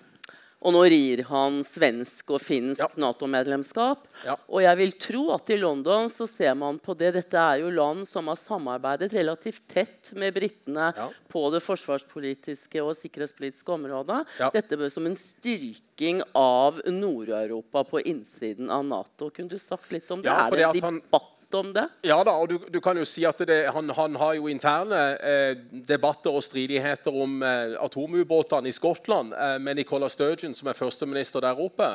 [0.65, 4.07] Og nå rir han svensk og finsk Nato-medlemskap.
[4.25, 4.37] Ja.
[4.49, 7.13] Og jeg vil tro at i London så ser man på det.
[7.19, 11.11] Dette er jo land som har samarbeidet relativt tett med britene Ja.
[11.29, 14.25] på det forsvarspolitiske og sikkerhetspolitiske området.
[14.41, 14.51] Ja.
[14.51, 19.31] Dette bør som en styrking av Nord-Europa på innsiden av Nato.
[19.31, 20.33] Kunne du sagt litt om det?
[20.33, 21.89] Ja, er det en debatt om det?
[22.03, 25.01] Ja da, og du, du kan jo si at det, han, han har jo interne
[25.23, 25.53] eh,
[25.87, 31.45] debatter og stridigheter om eh, atomubåtene i Skottland eh, med Nicola Sturgeon, som er førsteminister
[31.45, 31.89] der oppe.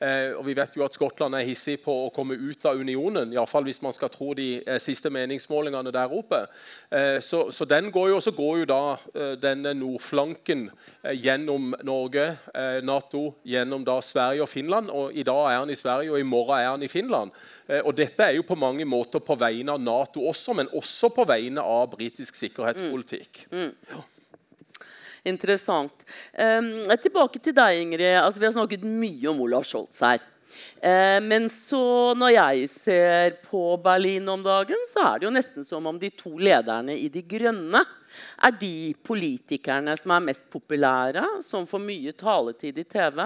[0.00, 3.32] Eh, og Vi vet jo at Skottland er hissig på å komme ut av unionen,
[3.32, 6.44] i alle fall hvis man skal tro de eh, siste meningsmålingene der oppe.
[6.90, 8.82] Eh, så, så den går jo, og så går jo da
[9.14, 10.68] eh, denne nordflanken
[11.14, 12.24] gjennom Norge,
[12.84, 14.90] Nato, gjennom da Sverige og Finland.
[14.90, 17.32] og I dag er han i Sverige, og i morgen er han i Finland.
[17.84, 21.26] Og Dette er jo på mange måter på vegne av Nato også, men også på
[21.28, 23.44] vegne av britisk sikkerhetspolitikk.
[25.28, 26.04] Interessant.
[26.32, 28.16] Um, tilbake til deg, Ingrid.
[28.20, 30.22] Altså, vi har snakket mye om Olaf Scholz her.
[30.80, 35.66] Eh, men så når jeg ser på Berlin om dagen, så er det jo nesten
[35.66, 37.82] som om de to lederne i De grønne
[38.42, 43.22] er de politikerne som er mest populære, som får mye taletid i TV.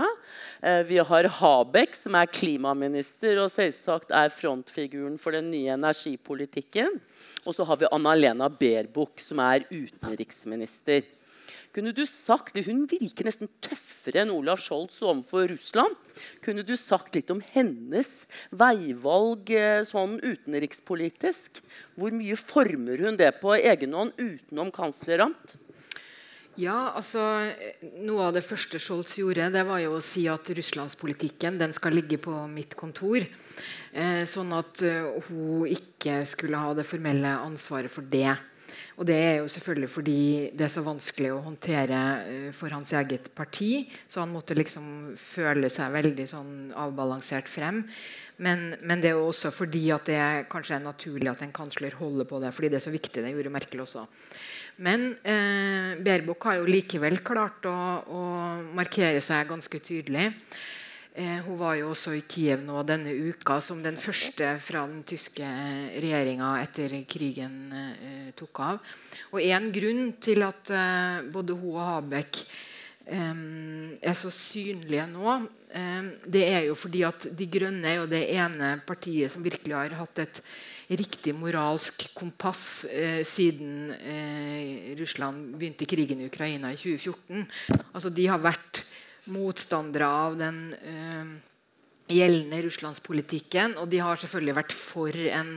[0.62, 7.00] Eh, vi har Habeck, som er klimaminister og selvsagt er frontfiguren for den nye energipolitikken.
[7.46, 11.02] Og så har vi Anna-Lena Baerbock, som er utenriksminister.
[11.72, 15.96] Kunne du sagt, Hun virker nesten tøffere enn Olav Scholz overfor Russland.
[16.44, 21.62] Kunne du sagt litt om hennes veivalg eh, sånn utenrikspolitisk?
[21.96, 25.56] Hvor mye former hun det på egen hånd utenom kansleramt?
[26.60, 27.22] Ja, altså
[28.04, 31.96] Noe av det første Scholz gjorde, det var jo å si at russlandspolitikken den skal
[31.96, 33.24] ligge på mitt kontor.
[33.96, 38.34] Eh, sånn at eh, hun ikke skulle ha det formelle ansvaret for det.
[39.00, 40.22] Og det er jo selvfølgelig fordi
[40.56, 43.86] det er så vanskelig å håndtere eh, for hans eget parti.
[44.08, 47.82] Så han måtte liksom føle seg veldig sånn avbalansert frem.
[48.42, 50.20] Men, men det er jo også fordi at det
[50.52, 52.52] kanskje er naturlig at en kansler holder på det.
[52.52, 53.22] Fordi det er så viktig.
[53.22, 54.04] Det gjorde Merkel også.
[54.82, 58.22] Men eh, Baerbock har jo likevel klart å, å
[58.76, 60.30] markere seg ganske tydelig.
[61.14, 65.02] Eh, hun var jo også i Kiev nå denne uka som den første fra den
[65.04, 65.44] tyske
[66.00, 68.78] regjeringa etter krigen eh, tok av.
[69.34, 72.40] Og En grunn til at eh, både hun og Habek
[73.04, 73.42] eh,
[74.00, 75.34] er så synlige nå,
[75.76, 79.76] eh, det er jo fordi at De Grønne er jo det ene partiet som virkelig
[79.76, 80.40] har hatt et
[80.96, 87.44] riktig moralsk kompass eh, siden eh, Russland begynte krigen i Ukraina i 2014.
[87.92, 88.86] Altså De har vært
[89.30, 91.32] motstandere av den eh,
[92.12, 93.76] gjeldende russlandspolitikken.
[93.80, 95.54] Og de har selvfølgelig vært for en,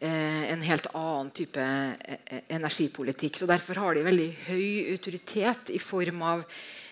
[0.00, 3.38] eh, en helt annen type eh, energipolitikk.
[3.38, 6.44] Så Derfor har de veldig høy autoritet i form av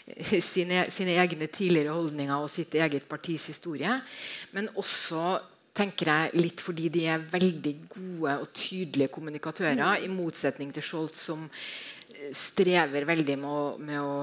[0.07, 4.01] eh, sine, sine egne tidligere holdninger og sitt eget partis historie.
[4.53, 5.41] Men også
[5.75, 11.19] tenker jeg litt fordi de er veldig gode og tydelige kommunikatører, i motsetning til Scholz,
[11.19, 11.49] som
[12.35, 14.15] strever veldig med å, med å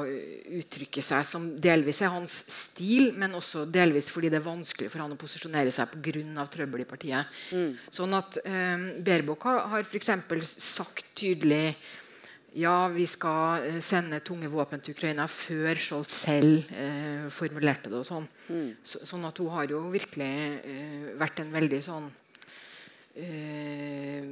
[0.60, 5.04] uttrykke seg, som delvis er hans stil, men også delvis fordi det er vanskelig for
[5.04, 6.46] han å posisjonere seg pga.
[6.52, 7.42] trøbbel i partiet.
[7.94, 10.12] Sånn at eh, Berbok har, har f.eks.
[10.58, 11.76] sagt tydelig
[12.60, 18.02] ja, vi skal eh, sende tunge våpen til Ukraina før Scholz selv eh, formulerte det.
[18.02, 18.28] og sånn.
[18.84, 22.10] Så, sånn at hun har jo virkelig eh, vært en veldig sånn
[23.16, 24.28] eh,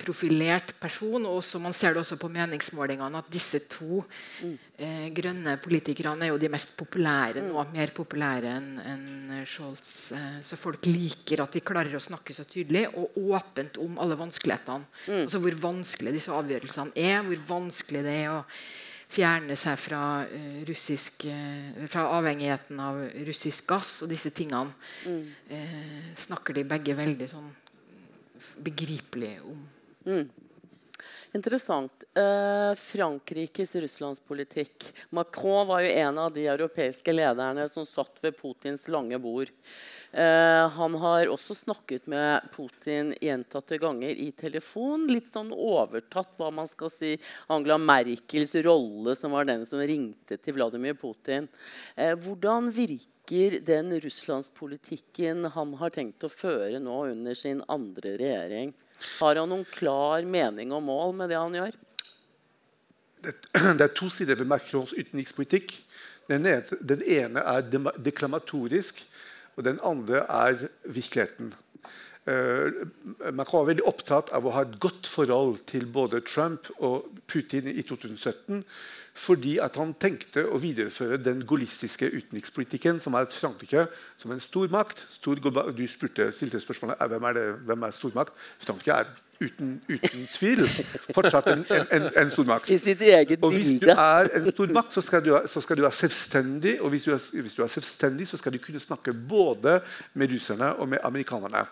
[0.00, 1.26] profilert person.
[1.26, 4.02] og også, Man ser det også på meningsmålingene at disse to
[4.42, 7.64] eh, grønne politikerne er jo de mest populære nå.
[7.74, 10.12] Mer populære enn en Scholz.
[10.16, 14.18] Eh, så folk liker at de klarer å snakke så tydelig og åpent om alle
[14.20, 14.86] vanskelighetene.
[15.22, 18.44] Altså Hvor vanskelig disse avgjørelsene er, hvor vanskelig det er å
[19.10, 24.70] fjerne seg fra, uh, russisk, uh, fra avhengigheten av russisk gass og disse tingene.
[25.50, 27.50] Eh, snakker de begge veldig sånn
[28.62, 29.60] begripelig om.
[31.32, 32.04] Interessant.
[32.14, 34.88] Eh, Frankrikes russlandspolitikk.
[35.10, 39.52] Macron var jo en av de europeiske lederne som satt ved Putins lange bord.
[40.10, 45.06] Eh, han har også snakket med Putin gjentatte ganger i telefon.
[45.06, 47.14] Litt sånn overtatt hva man skal si
[47.46, 51.46] Angela Merkels rolle, som var den som ringte til Vladimir Putin.
[51.94, 58.74] Eh, hvordan virker den russlandspolitikken han har tenkt å føre nå under sin andre regjering?
[59.20, 61.78] Har han noen klar mening og mål med det han gjør?
[63.20, 63.34] Det,
[63.84, 65.74] er to sider ved Macrons utenrikspolitikk.
[66.30, 67.66] Den ene, er
[67.98, 69.02] deklamatorisk,
[69.58, 71.52] og den andre er virkeligheten.
[72.28, 72.84] Uh,
[73.32, 77.70] Macron var veldig opptatt av å ha et godt forhold til både Trump og Putin
[77.72, 78.60] i 2017
[79.14, 83.86] fordi han tenkte å videreføre den gaullistiske utenrikspolitikken som er et Frankrike
[84.20, 85.06] som en stormakt.
[85.10, 88.36] Stor, du spurte, stilte spørsmålet hvem er, det, hvem er stormakt.
[88.62, 90.62] Frankrike er uten, uten tvil
[91.14, 92.70] fortsatt en, en, en stormakt.
[92.70, 96.76] Og hvis du er en stormakt, så skal du, så skal du være selvstendig.
[96.80, 99.80] Og hvis du, er, hvis du, er, selvstendig, så skal du kunne snakke både
[100.14, 101.64] med russerne og med amerikanerne.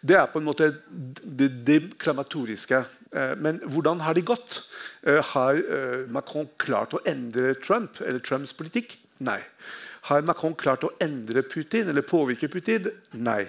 [0.00, 0.70] Det er på en måte
[1.24, 2.84] det deklamatoriske.
[3.12, 4.62] Eh, men hvordan har det gått?
[5.02, 8.98] Eh, har eh, Macron klart å endre Trump eller Trumps politikk?
[9.24, 9.40] Nei.
[10.08, 12.88] Har Macron klart å endre Putin eller påvirke Putin?
[13.12, 13.42] Nei.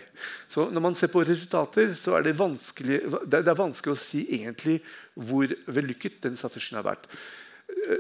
[0.51, 4.25] Så Når man ser på resultater, så er det vanskelig, det er vanskelig å si
[4.41, 4.79] egentlig
[5.15, 7.07] hvor vellykket den strategien har vært.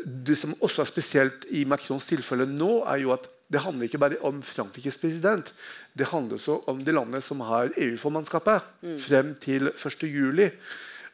[0.03, 4.01] Det som også er spesielt i Macrons tilfelle nå, er jo at det handler ikke
[4.01, 5.53] bare om Frankrikes president.
[5.97, 8.99] Det handler også om det landet som har EU-formannskapet mm.
[9.01, 10.51] frem til 1.7.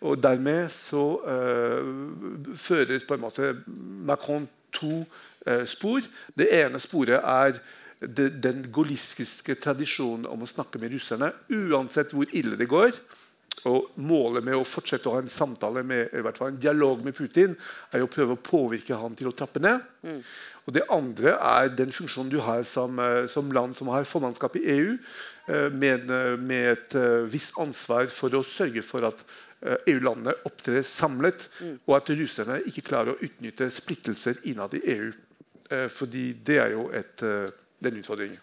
[0.06, 3.54] Og dermed så uh, fører på en måte
[4.06, 5.06] Macron to
[5.70, 6.06] spor.
[6.34, 7.60] Det ene sporet er
[8.02, 12.98] den golistiske tradisjonen om å snakke med russerne uansett hvor ille det går.
[13.66, 17.02] Og Målet med å fortsette å ha en samtale med, i hvert fall en dialog
[17.06, 17.56] med Putin
[17.92, 19.82] er jo å prøve å påvirke han til å trappe ned.
[20.06, 20.20] Mm.
[20.66, 24.58] Og Det andre er den funksjonen du har som, eh, som land som har formannskap
[24.58, 24.98] i EU,
[25.48, 26.10] eh, med,
[26.42, 26.96] med et
[27.32, 29.26] visst ansvar for å sørge for at
[29.88, 31.78] EU-landene opptrer samlet, mm.
[31.88, 35.14] og at russerne ikke klarer å utnytte splittelser innad i EU.
[35.72, 37.50] Eh, fordi det er jo et, eh,
[37.84, 38.40] den utfordringen.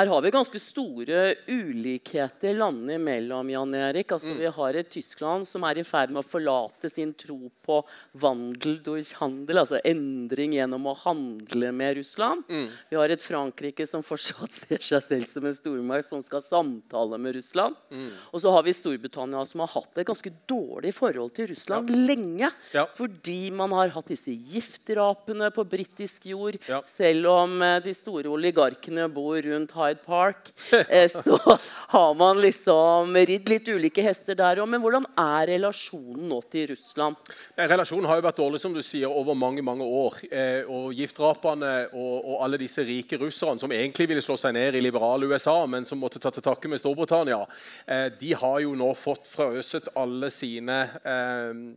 [0.00, 3.50] Her har vi ganske store ulikheter landene imellom.
[3.52, 4.12] Jan Erik.
[4.14, 4.38] Altså, mm.
[4.40, 7.82] Vi har et Tyskland som er i ferd med å forlate sin tro på
[8.22, 12.46] vandel durch handel, altså endring gjennom å handle med Russland.
[12.48, 12.70] Mm.
[12.88, 17.20] Vi har et Frankrike som fortsatt ser seg selv som en stormakt som skal samtale
[17.20, 17.76] med Russland.
[17.92, 18.08] Mm.
[18.32, 22.00] Og så har vi Storbritannia som har hatt et ganske dårlig forhold til Russland ja.
[22.08, 22.50] lenge.
[22.72, 22.86] Ja.
[22.96, 26.80] Fordi man har hatt disse giftdrapene på britisk jord, ja.
[26.88, 30.52] selv om eh, de store oligarkene bor rundt Hyde Park,
[30.88, 34.68] eh, så har man liksom ridd litt ulike hester der òg.
[34.70, 37.18] Men hvordan er relasjonen nå til Russland?
[37.58, 40.20] Relasjonen har jo vært dårlig som du sier, over mange mange år.
[40.30, 44.78] Eh, og Giftdrapene og, og, alle disse rike russerne som egentlig ville slå seg ned
[44.78, 47.40] i liberale USA, men som måtte ta til takke med Storbritannia,
[47.86, 50.78] eh, de har jo nå fått frøset alle sine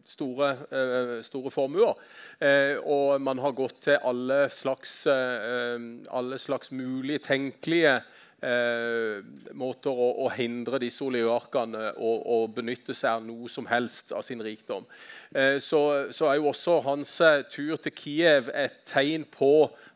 [0.08, 0.50] store,
[1.26, 1.98] store formuer.
[2.90, 8.03] og man har gått til alle slags, alle slags mulige tenkelige
[8.44, 9.24] eh,
[9.56, 14.24] måter å, å, hindre disse oligarkene å, å, benytte seg av noe som helst av
[14.26, 14.86] sin rikdom.
[15.32, 19.54] Eh, så, så, er jo også hans eh, tur til Kiev et tegn på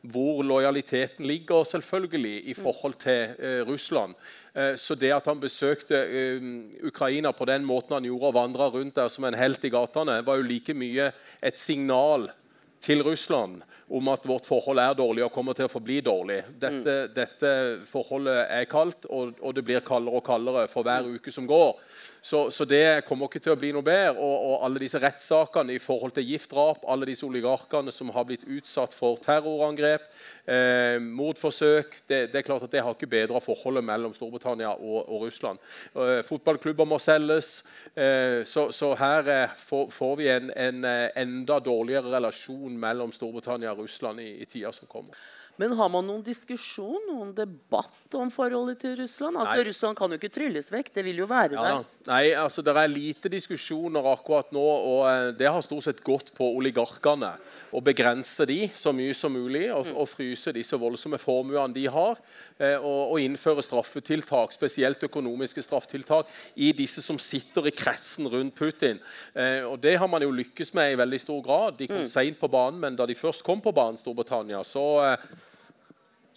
[0.08, 4.16] hvor lojaliteten ligger, selvfølgelig, i forhold til eh, Russland.
[4.56, 6.52] Eh, så det at han besøkte eh,
[6.88, 10.22] Ukraina på den måten han gjorde, og vandra rundt der som en helt i gatene,
[10.26, 11.12] var jo like mye
[11.44, 12.30] et signal
[12.82, 16.42] til Russland om at vårt forhold er dårlig og kommer til å forbli dårlig.
[16.60, 17.14] Dette, mm.
[17.16, 17.52] dette
[17.88, 21.78] forholdet er kaldt, og, og, det blir kaldere og kaldere for hver uke som går.
[22.28, 24.18] Så, så, det kommer ikke til å bli noe bedre.
[24.20, 28.44] Og, og alle disse rettssakene i forhold til giftdrap, alle disse oligarkene som har blitt
[28.44, 30.04] utsatt for terrorangrep,
[30.44, 35.00] eh, mordforsøk det, det, er klart at det har ikke bedra forholdet mellom Storbritannia og,
[35.06, 35.64] og Russland.
[35.96, 37.62] Eh, fotballklubber må selges.
[37.96, 43.16] Eh, så, så, her eh, får, får, vi en, en, eh, enda dårligere relasjon mellom
[43.16, 45.16] Storbritannia Russland i, i tida som kommer.
[45.58, 49.40] Men har man noen diskusjon, noen debatt om forholdet til Russland?
[49.42, 50.92] Altså, Russland kan jo ikke trylles vekk.
[50.94, 51.88] Det vil jo være ja, der.
[52.12, 56.30] Nei, altså, Det er lite diskusjoner akkurat nå, og eh, det har stort sett gått
[56.38, 57.32] på oligarkene.
[57.74, 59.98] Å begrense de så mye som mulig, og, mm.
[59.98, 62.22] og fryse disse voldsomme formuene de har.
[62.62, 68.56] Eh, og, og, innføre straffetiltak, spesielt økonomiske straffetiltak, i disse som sitter i kretsen rundt
[68.58, 69.02] Putin.
[69.34, 71.82] Eh, og Det har man jo lykkes med i veldig stor grad.
[71.82, 72.14] De kom mm.
[72.14, 74.86] seint på banen, men da de først kom på banen, Storbritannia, så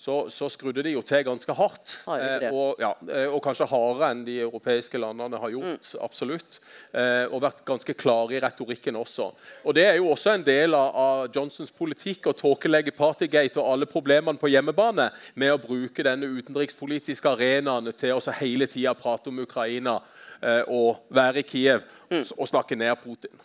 [0.01, 1.91] så, så skrudde de jo til ganske hardt.
[2.09, 5.91] Eh, og, ja, eh, og kanskje hardere enn de europeiske landene har gjort.
[6.01, 6.57] absolutt.
[6.97, 9.27] Eh, og vært ganske klare i retorikken også.
[9.65, 13.75] Og Det er jo også en del av, av Johnsons politikk å tåkelegge Partygate og
[13.75, 19.29] alle problemene på hjemmebane med å bruke denne utenrikspolitiske arenaen til å hele tida prate
[19.29, 19.99] om Ukraina
[20.41, 23.37] eh, og være i Kiev og snakke ned Putin.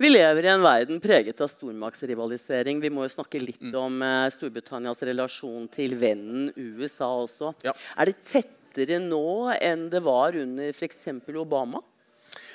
[0.00, 2.78] Vi lever i en verden preget av stormaktsrivalisering.
[2.80, 7.50] Vi må jo snakke litt om eh, Storbritannias relasjon til vennen USA også.
[7.66, 7.74] Ja.
[8.00, 11.04] Er det tettere nå enn det var under f.eks.
[11.36, 11.82] Obama?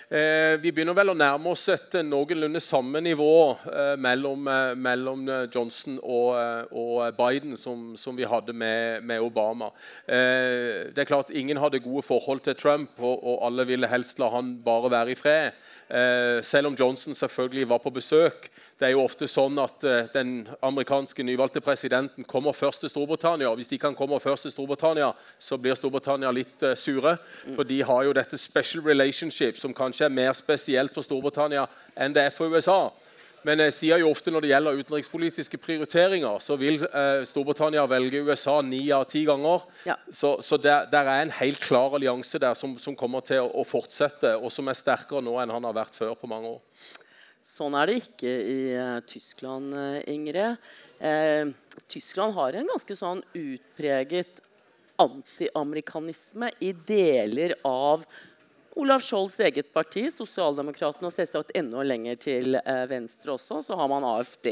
[0.09, 3.29] Eh, vi begynner vel å nærme oss et noenlunde samme nivå
[3.69, 9.05] eh, mellom, eh, mellom eh, Johnson og, eh, og Biden som, som vi hadde med,
[9.05, 9.69] med Obama.
[10.05, 14.21] Eh, det er klart Ingen hadde gode forhold til Trump, og, og alle ville helst
[14.21, 15.57] la han bare være i fred.
[15.89, 18.49] Eh, selv om Johnson selvfølgelig var på besøk.
[18.79, 23.53] Det er jo ofte sånn at eh, Den amerikanske nyvalgte presidenten kommer først til Storbritannia.
[23.53, 27.17] Hvis de kan komme først til Storbritannia, så blir Storbritannia litt eh, sure.
[27.53, 32.17] For de har jo dette special relationship som kanskje er mer spesielt for Storbritannia enn
[32.17, 32.89] det er for USA.
[33.45, 38.23] Men jeg sier jo ofte når det gjelder utenrikspolitiske prioriteringer, så vil eh, Storbritannia velge
[38.25, 39.67] USA ni av ti ganger.
[39.85, 39.99] Ja.
[40.09, 43.51] Så, så der, der er en helt klar allianse der som, som kommer til å,
[43.61, 46.87] å fortsette, og som er sterkere nå enn han har vært før på mange år.
[47.45, 50.57] Sånn er det ikke i eh, Tyskland, eh, Ingrid.
[50.97, 51.53] Eh,
[51.91, 54.41] Tyskland har en ganske sånn utpreget
[55.01, 58.07] antiamerikanisme i deler av
[58.76, 63.88] Olav Scholz' eget parti, Sosialdemokratene, og selvsagt enda lenger til eh, venstre også, så har
[63.88, 64.49] man AFD,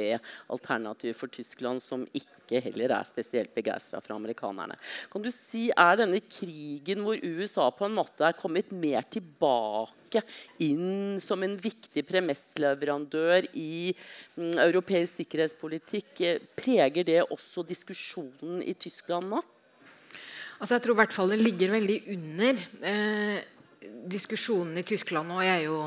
[0.53, 4.77] Alternativ for Tyskland, som ikke heller er spesielt begeistra for amerikanerne.
[5.11, 10.23] Kan du si, Er denne krigen hvor USA på en måte er kommet mer tilbake
[10.63, 13.91] inn som en viktig premissleverandør i
[14.37, 19.43] mm, europeisk sikkerhetspolitikk, eh, preger det også diskusjonen i Tyskland nå?
[20.63, 22.59] Altså jeg tror i hvert fall det ligger veldig under.
[22.87, 23.41] Eh,
[24.09, 25.79] diskusjonen i Tyskland nå er jo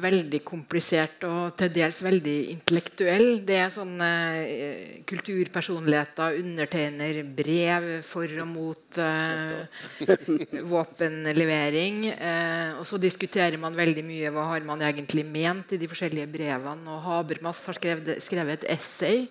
[0.00, 3.42] veldig komplisert og til dels veldig intellektuell.
[3.44, 4.08] Det er sånne
[4.40, 10.08] eh, kulturpersonligheter undertegner brev for og mot eh,
[10.72, 12.06] våpenlevering.
[12.14, 16.30] Eh, og så diskuterer man veldig mye hva har man egentlig ment i de forskjellige
[16.32, 16.88] brevene.
[16.88, 19.26] Og Habermas har skrevet, skrevet et essay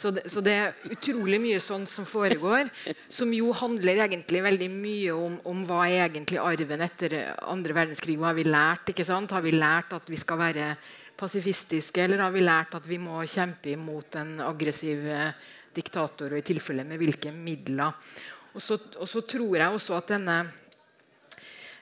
[0.00, 2.70] så det, så det, er utrolig mye sånn som foregår,
[3.12, 8.16] som jo handler egentlig veldig mye om, om hva er egentlig arven etter andre verdenskrig.
[8.16, 8.88] Hva har vi lært?
[8.94, 9.34] ikke sant?
[9.36, 10.70] Har vi lært at vi skal være
[11.20, 15.36] pasifistiske, eller har vi lært at vi må kjempe imot en aggressiv eh,
[15.76, 18.16] diktator, og i tilfelle med hvilke midler?
[18.54, 20.38] Og så, og så tror jeg også at denne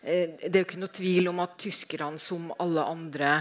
[0.03, 3.37] eh, Det er jo ikke noe tvil om at tyskerne, som alle andre,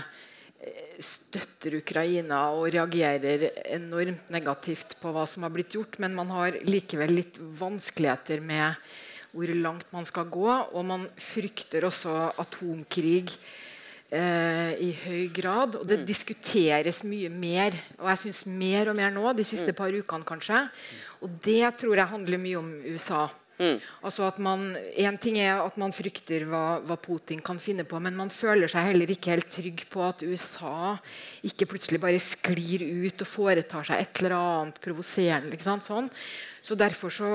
[1.04, 6.58] støtter Ukraina og reagerer enormt negativt på hva som har blitt gjort, men man har
[6.66, 8.76] likevel litt vanskeligheter med
[9.38, 13.28] hvor langt man skal gå, og man frykter også atomkrig
[14.10, 15.78] eh, i høy grad.
[15.78, 19.94] Og det diskuteres mye mer, og jeg syns mer og mer nå, de siste par
[19.94, 20.64] ukene kanskje.
[21.22, 23.28] Og det tror jeg handler mye om USA.
[23.58, 27.98] Altså at man, en ting er at man frykter hva, hva Putin kan finne på,
[28.04, 30.94] men man føler seg heller ikke helt trygg på at USA
[31.48, 35.58] ikke plutselig bare sklir ut og foretar seg et eller annet provoserende.
[35.84, 36.12] Sånn.
[36.62, 37.32] Så derfor så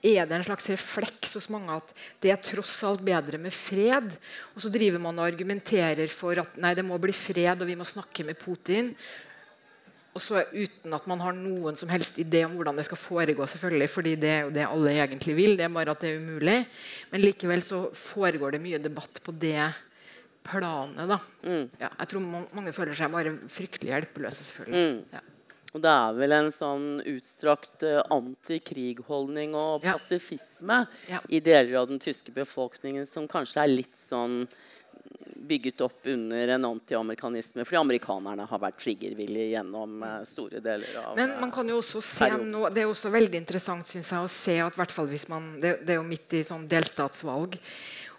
[0.00, 1.90] er det en slags refleks hos mange at
[2.24, 4.12] det er tross alt bedre med fred.
[4.54, 7.76] Og så driver man og argumenterer for at nei, det må bli fred, og vi
[7.80, 8.94] må snakke med Putin.
[10.14, 13.46] Og så uten at man har noen som helst idé om hvordan det skal foregå.
[13.46, 15.56] selvfølgelig, fordi det er jo det alle egentlig vil.
[15.56, 16.66] Det er bare at det er umulig.
[17.12, 19.68] Men likevel så foregår det mye debatt på det
[20.42, 21.06] planet.
[21.08, 21.18] da.
[21.78, 24.42] Ja, jeg tror ma- mange føler seg bare fryktelig hjelpeløse.
[24.50, 25.04] selvfølgelig.
[25.12, 25.20] Ja.
[25.72, 29.92] Og det er vel en sånn utstrakt uh, antikrigholdning og Ja.
[29.94, 30.86] pasifisme
[31.28, 34.48] i deler av den tyske befolkningen som kanskje er litt sånn
[35.50, 41.16] bygget opp under en antiamerikanisme, fordi amerikanerne har vært triggervillige gjennom eh, store deler av
[41.18, 42.52] Men eh, man kan jo også se perioden.
[42.54, 45.56] nå, Det er også veldig interessant synes jeg, å se at hvert fall hvis man,
[45.62, 47.58] det, det er jo midt i sånn delstatsvalg.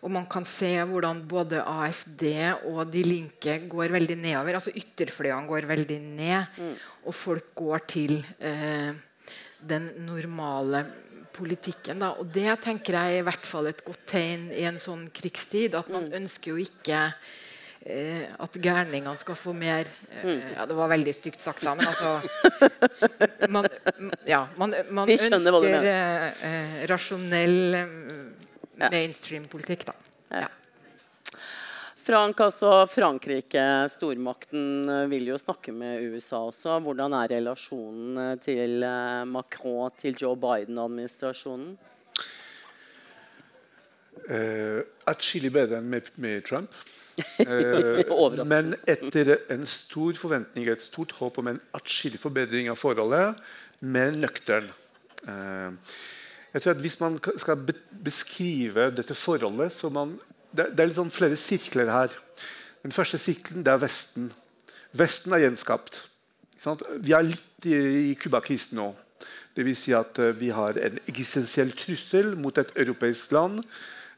[0.02, 2.26] Og man kan se hvordan både AFD
[2.72, 4.58] og De Linke går veldig nedover.
[4.58, 6.62] altså Ytterfløyene går veldig ned.
[7.06, 8.98] Og folk går til eh,
[9.62, 10.88] den normale
[11.42, 12.02] politikken.
[12.04, 12.14] Da.
[12.22, 15.78] Og det tenker jeg er i hvert fall et godt tegn i en sånn krigstid.
[15.80, 17.02] At man ønsker jo ikke
[17.86, 19.90] eh, at gærningene skal få mer
[20.22, 22.16] eh, Ja, det var veldig stygt sagt, da, men altså
[23.56, 23.70] man,
[24.30, 27.94] ja, man, man ønsker eh, eh, rasjonell eh,
[28.88, 29.98] mainstream-politikk, da.
[30.46, 30.50] Ja.
[32.02, 36.80] Frank, altså Frankrike, stormakten, eh, vil jo snakke med USA også.
[36.82, 41.76] Hvordan er relasjonen eh, til eh, Macron, til Joe Biden-administrasjonen?
[44.30, 44.82] Eh,
[45.12, 46.74] Atskillig bedre enn med, med Trump.
[47.44, 53.36] Eh, men etter en stor forventning, et stort håp om en atskillig forbedring av forholdet,
[53.84, 54.70] men nøktern.
[55.28, 55.92] Eh,
[56.54, 57.60] jeg tror at Hvis man skal
[57.92, 60.16] beskrive dette forholdet så man,
[60.56, 62.16] det, det er sånn flere sirkler her.
[62.84, 64.32] Den første sirkelen er Vesten.
[64.98, 66.02] Vesten er gjenskapt.
[67.02, 68.92] Vi er litt i, Cuba-krisen nå.
[69.56, 73.64] Det vil si at eh, vi har en eksistensiell trussel mot et europeisk land.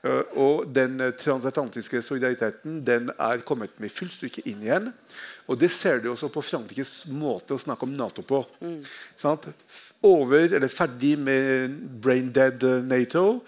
[0.03, 4.91] eh, og den eh, transatlantiske solidariteten den er kommet med full styrke inn igjen.
[5.47, 8.43] Og Det ser du også på Frankrikes måte å snakke om Nato på.
[9.13, 13.41] F- Over, eller Ferdig med brain dead Nato.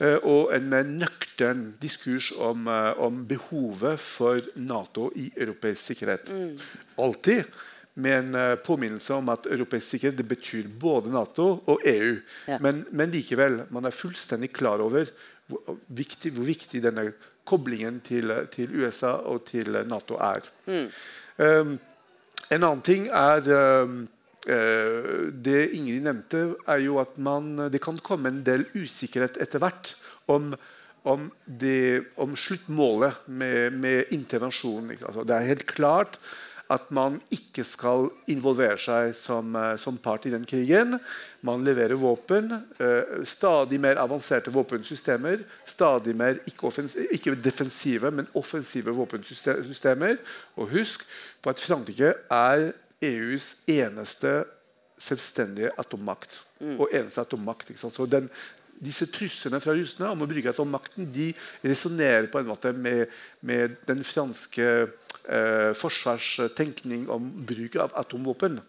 [0.00, 6.32] Eh, og en mer nøktern diskurs om, eh, om behovet for Nato i europeisk sikkerhet.
[6.98, 7.44] Alltid
[7.98, 12.14] med en eh, påminnelse om at europeisk sikkerhet betyr både Nato og EU.
[12.46, 12.60] Ja.
[12.62, 15.10] Men, men likevel, man er fullstendig klar over
[15.48, 17.10] hvor viktig, hvor viktig denne
[17.48, 20.44] koblingen til, til USA og til Nato er.
[20.68, 21.78] Um,
[22.50, 23.48] en annen ting er
[23.82, 24.02] um,
[24.48, 29.90] Det Ingrid nevnte, er jo at man, det kan komme en del usikkerhet etter hvert
[30.32, 30.54] om,
[31.04, 34.96] om, det, om sluttmålet med, med intervensjonen.
[35.02, 36.16] Altså, det er helt klart
[36.68, 40.98] at man ikke skal involvere seg som, eh, som part i den krigen.
[41.40, 45.44] Man leverer våpen, eh, stadig mer avanserte våpensystemer.
[45.64, 46.72] Stadig mer ikke,
[47.10, 50.18] ikke defensive, men offensive våpensystemer.
[50.56, 51.06] Og husk
[51.42, 52.72] på at Frankrike er
[53.04, 54.42] EUs eneste
[54.98, 56.42] selvstendige atommakt.
[56.78, 57.70] Og eneste atommakt.
[57.78, 58.26] Så den,
[58.82, 61.30] disse truslene fra russerne om å bruke atommakten de
[61.66, 63.06] resonnerer på en måte med,
[63.40, 68.60] med den franske eh, forsvarstenkning om bruk av atomvåpen.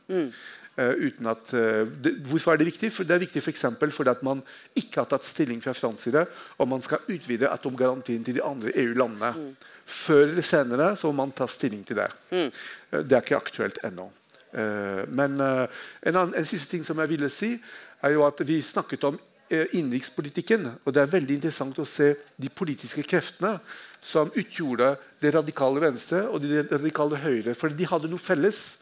[0.80, 2.92] Eh, uten at, uh, det, hvorfor er det viktig?
[2.94, 4.42] For det er viktig for fordi at man
[4.78, 6.26] ikke har tatt stilling fra fransk side
[6.58, 9.56] om man skal utvide atomgarantien til de andre EU-landene.
[9.86, 12.08] Før eller senere så må man ta stilling til det.
[12.32, 14.08] Eh, det er ikke aktuelt ennå.
[14.54, 15.66] Eh, men eh,
[16.10, 17.54] en, annen, en siste ting som jeg ville si,
[18.02, 19.20] er jo at vi snakket om
[19.52, 20.68] eh, innenrikspolitikken.
[20.86, 23.58] Og det er veldig interessant å se de politiske kreftene
[24.02, 27.56] som utgjorde det radikale venstre og det radikale høyre.
[27.58, 28.78] For de hadde noe felles.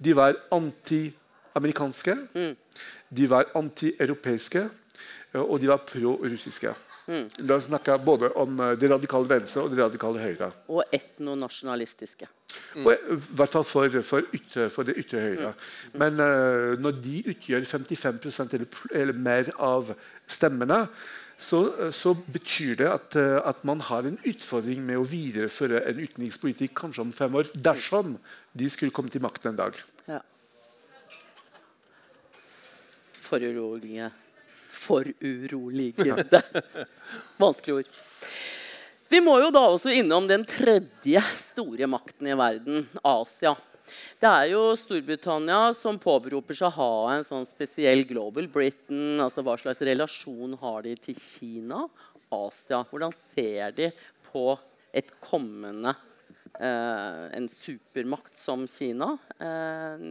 [0.00, 2.14] De var anti-amerikanske,
[3.12, 4.62] de var anti-europeiske,
[5.42, 6.72] og de var pro-russiske.
[7.08, 10.50] Da snakker jeg både om eh, det radikale venstre og det radikale høyre.
[10.70, 12.28] Og etnonasjonalistiske.
[12.82, 15.54] Og, eh, I hvert fall for, for, ytre, for det ytre høyre.
[15.98, 19.90] Men uh, når de utgjør 55 eller, eller mer av
[20.30, 20.84] stemmene,
[21.40, 21.62] så,
[21.96, 27.06] så betyr det at, at man har en utfordring med å videreføre en utenrikspolitikk kanskje
[27.06, 28.18] om fem år, dersom
[28.52, 29.78] de skulle komme til makten en dag.
[30.04, 30.20] Ja.
[33.24, 34.10] Forurolige.
[34.70, 36.42] Foruroligende.
[37.42, 37.96] Vanskelig ord.
[39.10, 43.56] Vi må jo da også innom den tredje store makten i verden, Asia.
[44.20, 49.18] Det er jo Storbritannia som påberoper seg å ha en sånn spesiell Global Britain.
[49.18, 51.86] altså Hva slags relasjon har de til Kina?
[52.30, 52.84] Asia.
[52.86, 53.90] Hvordan ser de
[54.30, 54.52] på
[54.94, 55.96] et kommende
[56.60, 59.16] eh, en supermakt som Kina?
[59.42, 60.06] Eh,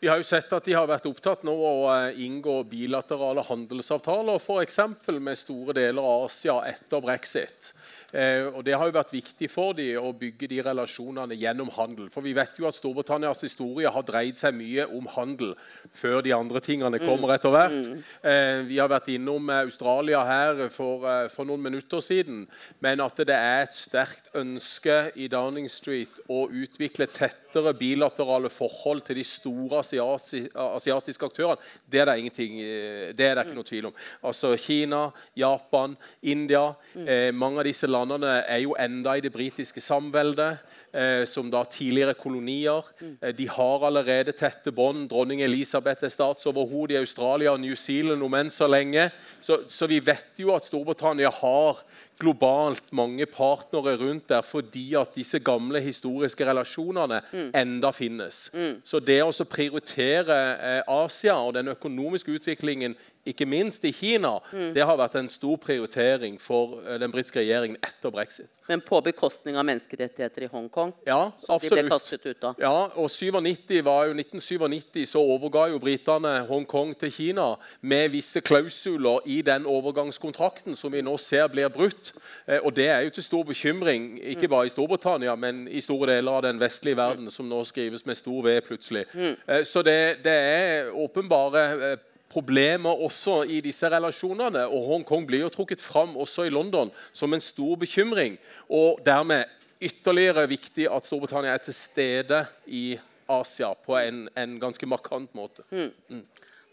[0.00, 4.38] Vi har jo sett at de har vært opptatt nå å eh, inngå bilaterale handelsavtaler
[4.38, 4.80] f.eks.
[5.18, 7.72] med store deler av Asia etter brexit.
[8.12, 12.06] Eh, og Det har jo vært viktig for dem å bygge de relasjonene gjennom handel.
[12.14, 15.52] For vi vet jo at Storbritannias historie har dreid seg mye om handel
[15.92, 17.90] før de andre tingene kommer etter hvert.
[18.22, 21.04] Eh, vi har vært innom Australia her for,
[21.34, 22.46] for noen minutter siden.
[22.80, 27.10] Men at det er et sterkt ønske i Downing Street å utvikle
[27.48, 31.56] tettere bilaterale forhold til de store asiatiske aktørene,
[31.90, 33.94] det er det, ingenting, eh, det er det ikke noe tvil om.
[34.22, 36.74] Altså Kina, Japan, India.
[36.94, 40.58] Eh, mange av disse landene er jo enda i det britiske samveldet,
[40.92, 42.84] eh, som da tidligere kolonier.
[43.22, 45.08] Eh, de har allerede tette bånd.
[45.08, 49.10] Dronning Elisabeth er statsoverhode i Australia og New Zealand om enn så lenge.
[49.40, 51.82] Så, så vi vet jo at Storbritannia har
[52.18, 57.20] globalt mange partnere rundt der fordi at disse gamle historiske relasjonene
[57.56, 58.48] enda finnes.
[58.84, 62.96] Så det å prioritere eh, Asia og den økonomiske utviklingen
[63.28, 64.72] ikke minst i Kina, Mm.
[64.74, 68.58] det har vært en stor prioritering for eh, den britiske regjeringen etter brexit.
[68.68, 70.92] Men på bekostning av menneskerettigheter i Hongkong?
[71.06, 72.54] Ja, som de ble kastet ut av.
[72.58, 78.40] Ja, og 97 var jo 1997 så overga jo britene Hongkong til Kina med visse
[78.40, 82.12] klausuler i den overgangskontrakten som vi nå ser blir brutt.
[82.46, 86.06] Eh, og Det er jo til stor bekymring, ikke bare i Storbritannia, men i store
[86.16, 89.04] deler av den vestlige verden, som nå skrives med stor V plutselig.
[89.48, 91.96] Eh, så det, det er åpenbare
[92.32, 94.66] problemer også i disse relasjonene.
[94.68, 98.38] Og Hongkong blir jo trukket fram også i London som en stor bekymring.
[98.68, 99.48] Og dermed
[99.80, 102.98] ytterligere viktig at Storbritannia er til stede i
[103.28, 105.64] Asia på en, en ganske markant måte.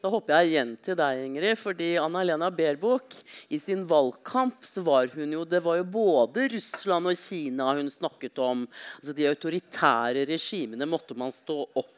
[0.06, 1.58] Da hopper jeg igjen til deg, Ingrid.
[1.58, 3.16] fordi Anna-Lena Baerbock
[3.50, 7.90] i sin valgkamp så var hun jo Det var jo både Russland og Kina hun
[7.90, 8.68] snakket om.
[9.00, 11.95] Altså De autoritære regimene måtte man stå opp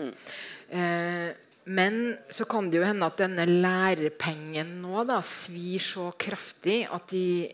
[0.72, 1.30] Eh,
[1.70, 2.00] men
[2.32, 7.50] så kan det jo hende at denne lærepengen nå da svir så kraftig at de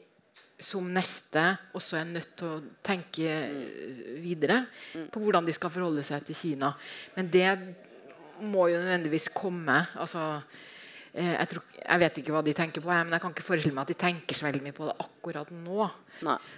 [0.61, 1.41] som neste
[1.76, 4.61] også er nødt til å tenke eh, videre
[5.11, 6.72] på hvordan de skal forholde seg til Kina.
[7.18, 7.49] Men det
[8.41, 9.78] må jo nødvendigvis komme.
[9.95, 10.41] altså
[11.14, 13.76] eh, jeg, tror, jeg vet ikke hva de tenker på, men jeg kan ikke forestille
[13.76, 15.90] meg at de tenker så veldig mye på det akkurat nå.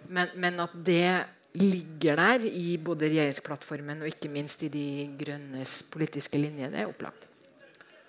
[0.10, 1.10] Men, men at det
[1.58, 6.92] ligger der i både regjeringsplattformen og ikke minst i De grønnes politiske linje, det er
[6.92, 7.28] opplagt.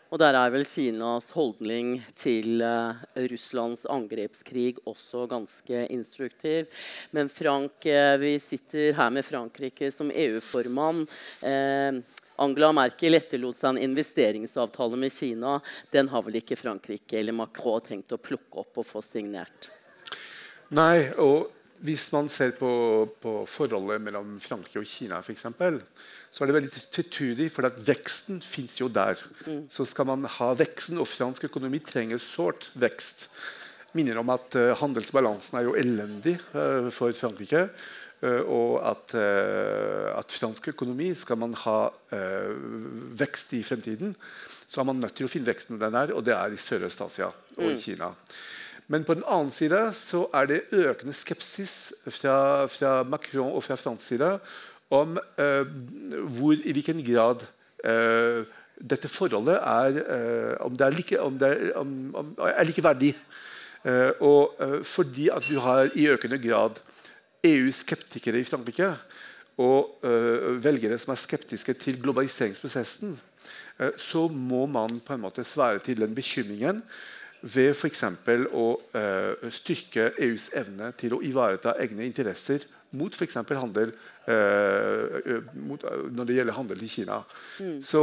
[0.09, 2.97] Og der er vel Kinas holdning til uh,
[3.29, 6.71] Russlands angrepskrig også ganske instruktiv.
[7.13, 11.05] Men Frank, uh, vi sitter her med Frankrike som EU-formann.
[11.45, 12.01] Eh,
[12.39, 15.59] Angela Merkel etterlot seg en investeringsavtale med Kina.
[15.91, 19.71] Den har vel ikke Frankrike eller Macron tenkt å plukke opp og få signert?
[20.75, 21.49] Nei, og
[21.85, 22.71] hvis man ser på,
[23.23, 25.79] på forholdet mellom Frankrike og Kina, for eksempel,
[26.35, 29.21] så er det veldig tvetydig, for at veksten fins jo der.
[29.47, 29.65] Mm.
[29.73, 33.29] Så skal man ha veksten, og fransk økonomi trenger sårt vekst.
[33.97, 37.69] Minner om at uh, handelsbalansen er jo elendig uh, for Frankrike.
[38.19, 41.79] Uh, og at, at, fransk økonomi skal man ha
[43.21, 44.17] vekst i fremtiden,
[44.69, 47.31] så er man nødt til å finne veksten den er, og det er i Sørøst-Asia
[47.31, 47.79] og i Mm.
[47.79, 48.11] Kina.
[48.89, 53.77] Men på den annen side så er det økende skepsis fra, fra Macron og fra
[53.77, 54.31] fransk side
[54.91, 57.45] om hvor, i hvilken grad
[58.81, 63.13] dette forholdet er, om det er, like, om det er, om, om, er likeverdig.
[64.25, 66.81] og fordi at du har i økende grad
[67.47, 68.93] EU-skeptikere i Frankrike
[69.59, 70.05] og
[70.63, 73.17] velgere som er skeptiske til globaliseringsprosessen,
[73.99, 76.79] så må man på en måte svare til den bekymringen
[77.43, 78.03] ved f.eks.
[78.51, 78.67] å
[78.97, 82.65] uh, styrke EUs evne til å ivareta egne interesser
[82.99, 83.39] mot f.eks.
[83.61, 83.93] handel
[84.27, 87.21] uh, mot, uh, når det gjelder handel til Kina.
[87.63, 87.77] Mm.
[87.85, 88.03] Så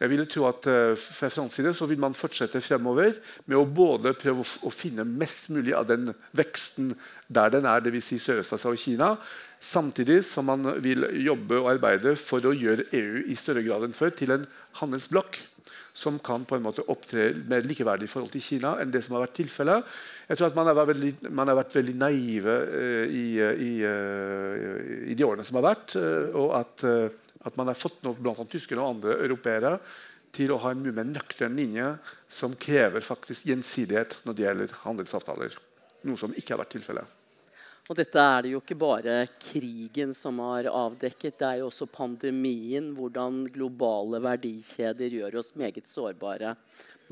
[0.00, 0.64] jeg ville tro at
[0.96, 5.50] fra fransk side så vil man fortsette fremover med å både prøve å, finne mest
[5.52, 6.94] mulig av den veksten
[7.28, 8.08] der den er, dvs.
[8.08, 9.10] Si Sørøst-Asia og Kina,
[9.60, 13.96] samtidig som man vil jobbe og arbeide for å gjøre EU i større grad enn
[13.96, 14.48] før til en
[14.80, 15.42] handelsblokk
[16.00, 19.16] som kan på en måte opptre mer likeverdig i forhold til Kina enn det som
[19.16, 19.88] har vært tilfellet.
[20.30, 25.10] Jeg tror at Man har vært veldig, har vært veldig naive uh, i, i, uh,
[25.10, 25.96] i, de årene som har vært.
[26.38, 26.86] Og at,
[27.40, 29.78] at, man har fått noe blant tyskere og andre europeere
[30.34, 31.86] til å ha en mye mer nøktern linje
[32.30, 35.56] som krever faktisk gjensidighet når det gjelder handelsavtaler.
[36.06, 37.16] Noe som ikke har vært tilfellet.
[37.90, 41.88] Og dette er det jo ikke bare krigen som har avdekket, det er jo også
[41.90, 42.92] pandemien.
[42.94, 46.54] Hvordan globale verdikjeder gjør oss meget sårbare.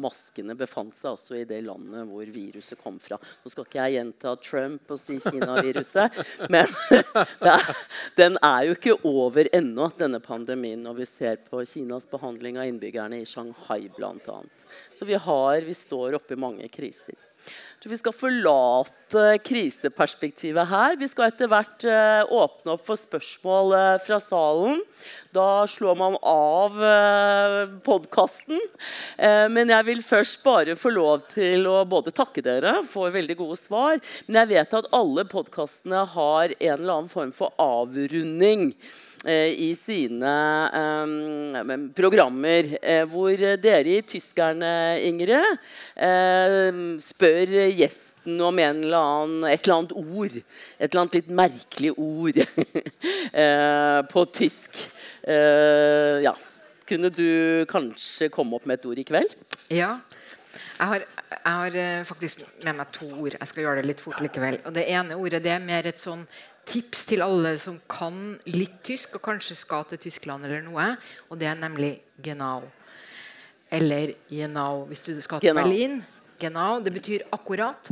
[0.02, 3.18] Maskene befant seg altså i det landet hvor viruset kom fra.
[3.18, 6.18] Nå skal ikke jeg gjenta Trump og si Kina-viruset,
[6.54, 6.74] men
[7.54, 7.70] er,
[8.18, 12.70] den er jo ikke over ennå, denne pandemien, når vi ser på Kinas behandling av
[12.70, 14.42] innbyggerne i Shanghai bl.a.
[14.94, 17.27] Så vi, har, vi står oppe i mange kriser
[17.78, 20.96] tror vi skal forlate kriseperspektivet her.
[20.98, 24.82] Vi skal etter hvert uh, åpne opp for spørsmål uh, fra salen.
[25.34, 28.56] Da slår man av eh, podkasten.
[29.52, 33.58] Men jeg vil først bare få lov til å både takke dere for veldig gode
[33.60, 38.72] svar, men jeg vet at alle podkastene har en eller annen form for avrunding.
[39.28, 40.30] Eh, i sine
[40.72, 44.70] um, programmer, eh, hvor dere i Tyskerne,
[45.04, 45.58] Ingrid,
[46.00, 50.38] eh, spør gjesten om eller annen, et eller annet ord.
[50.78, 52.40] Et eller annet litt merkelig ord
[54.14, 54.80] på tysk.
[55.28, 56.34] ja.
[56.88, 59.32] Kunne du kanskje komme opp med et ord i kveld?
[59.68, 59.98] Ja.
[60.78, 63.36] Jeg har, jeg har, faktisk med meg to ord.
[63.36, 64.60] Jeg skal gjøre det litt fort likevel.
[64.64, 66.24] Og Det ene ordet det er mer et sånn
[66.68, 70.90] tips til alle som kan litt tysk, og kanskje skal til Tyskland eller noe.
[71.28, 72.62] Og det er nemlig genau.
[73.72, 75.64] Eller genau hvis du skal til genau.
[75.64, 76.02] Berlin.
[76.38, 77.88] Genau, Det betyr akkurat.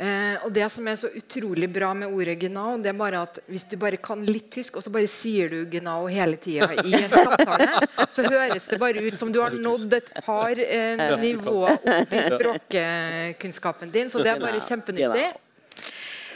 [0.00, 3.40] Eh, og Det som er så utrolig bra med ordet genau, det er bare at
[3.50, 6.94] hvis du bare kan litt tysk, og så bare sier du genau hele tida i
[6.94, 11.76] en samtale, så høres det bare ut som du har nådd et par eh, nivåer
[11.76, 14.08] opp i språkkunnskapen din.
[14.08, 15.28] Så det er bare kjempenyttig.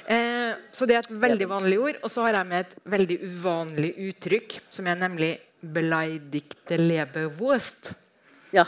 [0.07, 2.01] Eh, så det er et veldig vanlig ord.
[2.03, 5.33] Og så har jeg med et veldig uvanlig uttrykk, som er nemlig
[5.65, 7.95] 'beleidigte leberwurst'.
[8.53, 8.67] Ja.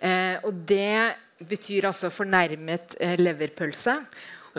[0.00, 3.98] Eh, og det betyr altså fornærmet eh, leverpølse.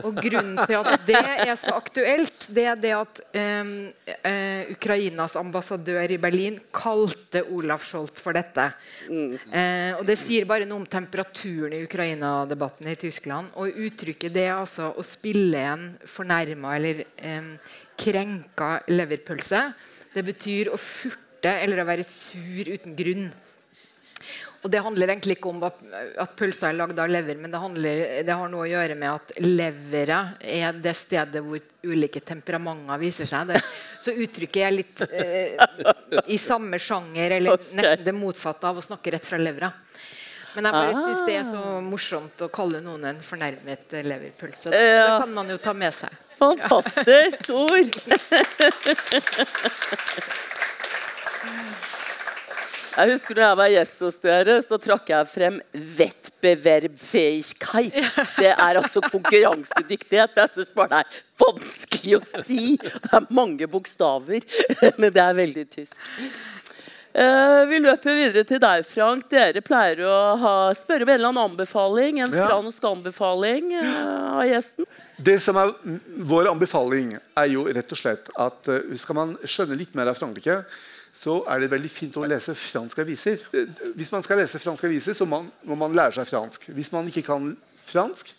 [0.04, 3.72] Og grunnen til at det er så aktuelt, det er det at um,
[4.12, 8.68] uh, Ukrainas ambassadør i Berlin kalte Olaf Scholz for dette.
[9.08, 9.38] Mm.
[9.48, 13.54] Uh, og Det sier bare noe om temperaturen i Ukraina-debatten i Tyskland.
[13.56, 17.06] Og uttrykket det er altså å spille en fornærma eller
[17.38, 17.54] um,
[18.00, 19.64] krenka leverpølse.
[20.16, 23.28] Det betyr å furte eller å være sur uten grunn.
[24.66, 25.78] Og Det handler egentlig ikke om at,
[26.24, 29.12] at pølser er lagd av lever, men det, handler, det, har noe å gjøre med
[29.12, 33.52] at leveret er det stedet hvor ulike temperamenter viser seg.
[33.52, 33.62] Det,
[34.02, 35.54] så uttrykket er litt eh,
[36.34, 39.70] i samme sjanger, eller nesten det motsatte av å snakke rett fra levra.
[40.56, 41.04] Men jeg bare ah.
[41.04, 44.74] syns det er så morsomt å kalle noen en fornærmet leverpølse.
[44.74, 44.80] Ja.
[45.04, 46.10] Det kan man jo ta med seg.
[46.42, 47.94] Fantastisk ord!
[52.96, 55.58] Jeg husker når jeg var gjest hos dere, så trakk jeg frem
[55.98, 57.98] Wettbewerbfähigkeit.
[58.38, 60.32] Det er altså konkurransedyktighet.
[60.40, 61.08] Jeg syns bare det er
[61.44, 62.78] vanskelig å si.
[62.80, 64.40] Det er mange bokstaver,
[65.00, 66.00] men det er veldig tysk.
[67.16, 69.30] Uh, vi løper videre til deg, Frank.
[69.32, 72.20] Dere pleier å ha, spørre om en eller annen anbefaling.
[72.24, 72.48] En ja.
[72.48, 74.86] fransk anbefaling uh, av gjesten.
[75.16, 75.72] Det som er
[76.28, 80.16] Vår anbefaling er jo rett og slett at uh, skal man skjønne litt mer av
[80.20, 80.56] Frankrike,
[81.16, 83.44] så er det veldig fint å lese franske aviser.
[83.96, 86.68] Hvis man skal lese franske aviser, så må man lære seg fransk.
[86.76, 87.54] Hvis man ikke kan
[87.86, 88.34] fransk,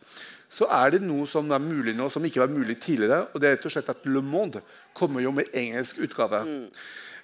[0.52, 3.26] så er det noe som er mulig nå, som ikke var mulig tidligere.
[3.32, 4.62] og det er rett og slett at Le Monde
[4.94, 6.42] kommer jo med engelsk utgave.
[6.44, 6.68] Mm.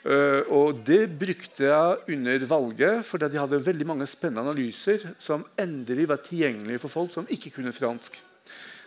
[0.02, 5.44] Uh, og Det brukte jeg under valget, fordi de hadde veldig mange spennende analyser som
[5.58, 8.18] endelig var tilgjengelige for folk som ikke kunne fransk.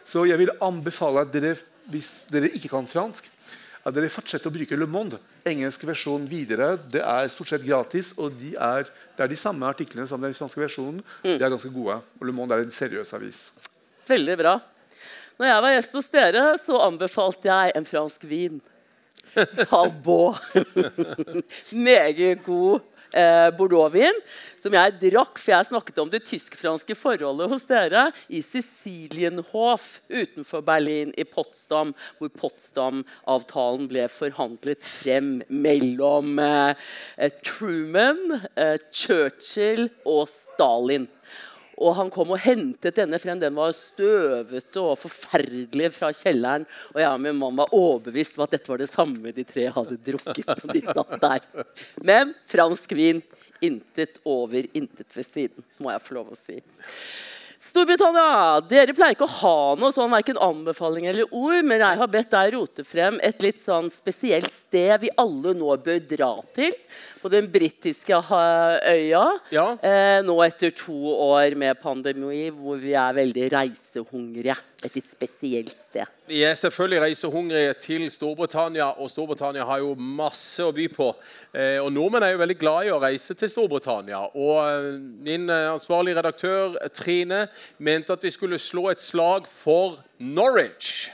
[0.06, 1.56] Så jeg vil anbefale at dere,
[1.90, 3.30] hvis dere ikke kan fransk,
[3.86, 5.20] at dere fortsetter å bruke Le Monde.
[5.46, 6.72] Engelsk versjon videre.
[6.90, 10.34] Det er stort sett gratis, og de er, det er de samme artiklene som den
[10.34, 11.04] franske versjonen.
[11.22, 11.36] Mm.
[11.36, 12.00] De er ganske gode.
[12.18, 13.44] Og Le Monde er en seriøs avis.
[14.10, 14.56] Veldig bra.
[15.38, 18.58] Når jeg var gjest hos dere, så anbefalte jeg en fransk vin.
[19.70, 20.42] Talbot.
[21.88, 22.82] Meget god
[23.16, 24.20] eh, Bordeaux-vin,
[24.62, 30.66] som jeg drakk, for jeg snakket om det tysk-franske forholdet hos dere, i Sicilienhof utenfor
[30.68, 41.10] Berlin, i Potsdam, hvor Potsdam-avtalen ble forhandlet frem mellom eh, Truman, eh, Churchill og Stalin.
[41.76, 43.40] Og han kom og hentet denne frem.
[43.42, 46.68] Den var støvete og forferdelig fra kjelleren.
[46.94, 49.68] Og jeg og min mann var overbevist om at dette var det samme de tre
[49.76, 50.48] hadde drukket.
[50.64, 51.48] når de satt der.
[52.06, 53.24] Men fransk vin
[53.64, 56.60] intet over, intet ved siden, må jeg få lov å si.
[57.66, 62.12] Storbritannia, dere pleier ikke å ha noe sånn verken anbefaling eller ord, men jeg har
[62.12, 66.76] bedt deg rote frem et litt sånn spesielt sted vi alle nå bør dra til.
[67.26, 69.24] På den britiske øya.
[69.50, 69.66] Ja.
[69.82, 70.94] Eh, nå etter to
[71.26, 74.60] år med pandemi, hvor vi er veldig reisehungrige.
[74.86, 76.06] Et litt spesielt sted.
[76.30, 81.08] Vi er selvfølgelig reisehungrige til Storbritannia, og Storbritannia har jo masse å by på.
[81.54, 84.22] Eh, og Nordmenn er jo veldig glad i å reise til Storbritannia.
[84.38, 84.92] Og eh,
[85.26, 87.48] Min eh, ansvarlige redaktør Trine
[87.78, 91.12] mente at vi skulle slå et slag for Norwich.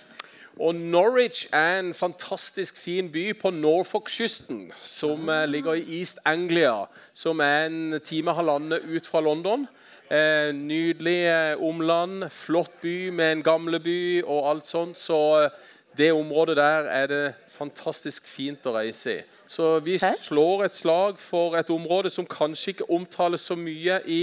[0.59, 6.85] Og Norwich er en fantastisk fin by på Norfolk-kysten, som eh, ligger i East Anglia,
[7.13, 9.65] som er en time og halvannen ut fra London.
[10.11, 14.99] Eh, nydelig eh, omland, flott by med en gamleby og alt sånt.
[14.99, 15.49] Så
[15.97, 19.21] det området der er det fantastisk fint å reise i.
[19.47, 24.21] Så vi slår et slag for et område som kanskje ikke omtales så mye i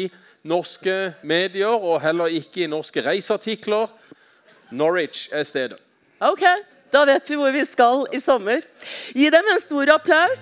[0.48, 3.92] norske medier, og heller ikke i norske reiseartikler.
[4.70, 5.78] Norwich er stedet.
[6.20, 6.44] Ok,
[6.92, 8.64] da vet vi hvor vi skal i sommer.
[9.14, 10.40] Gi dem en stor applaus.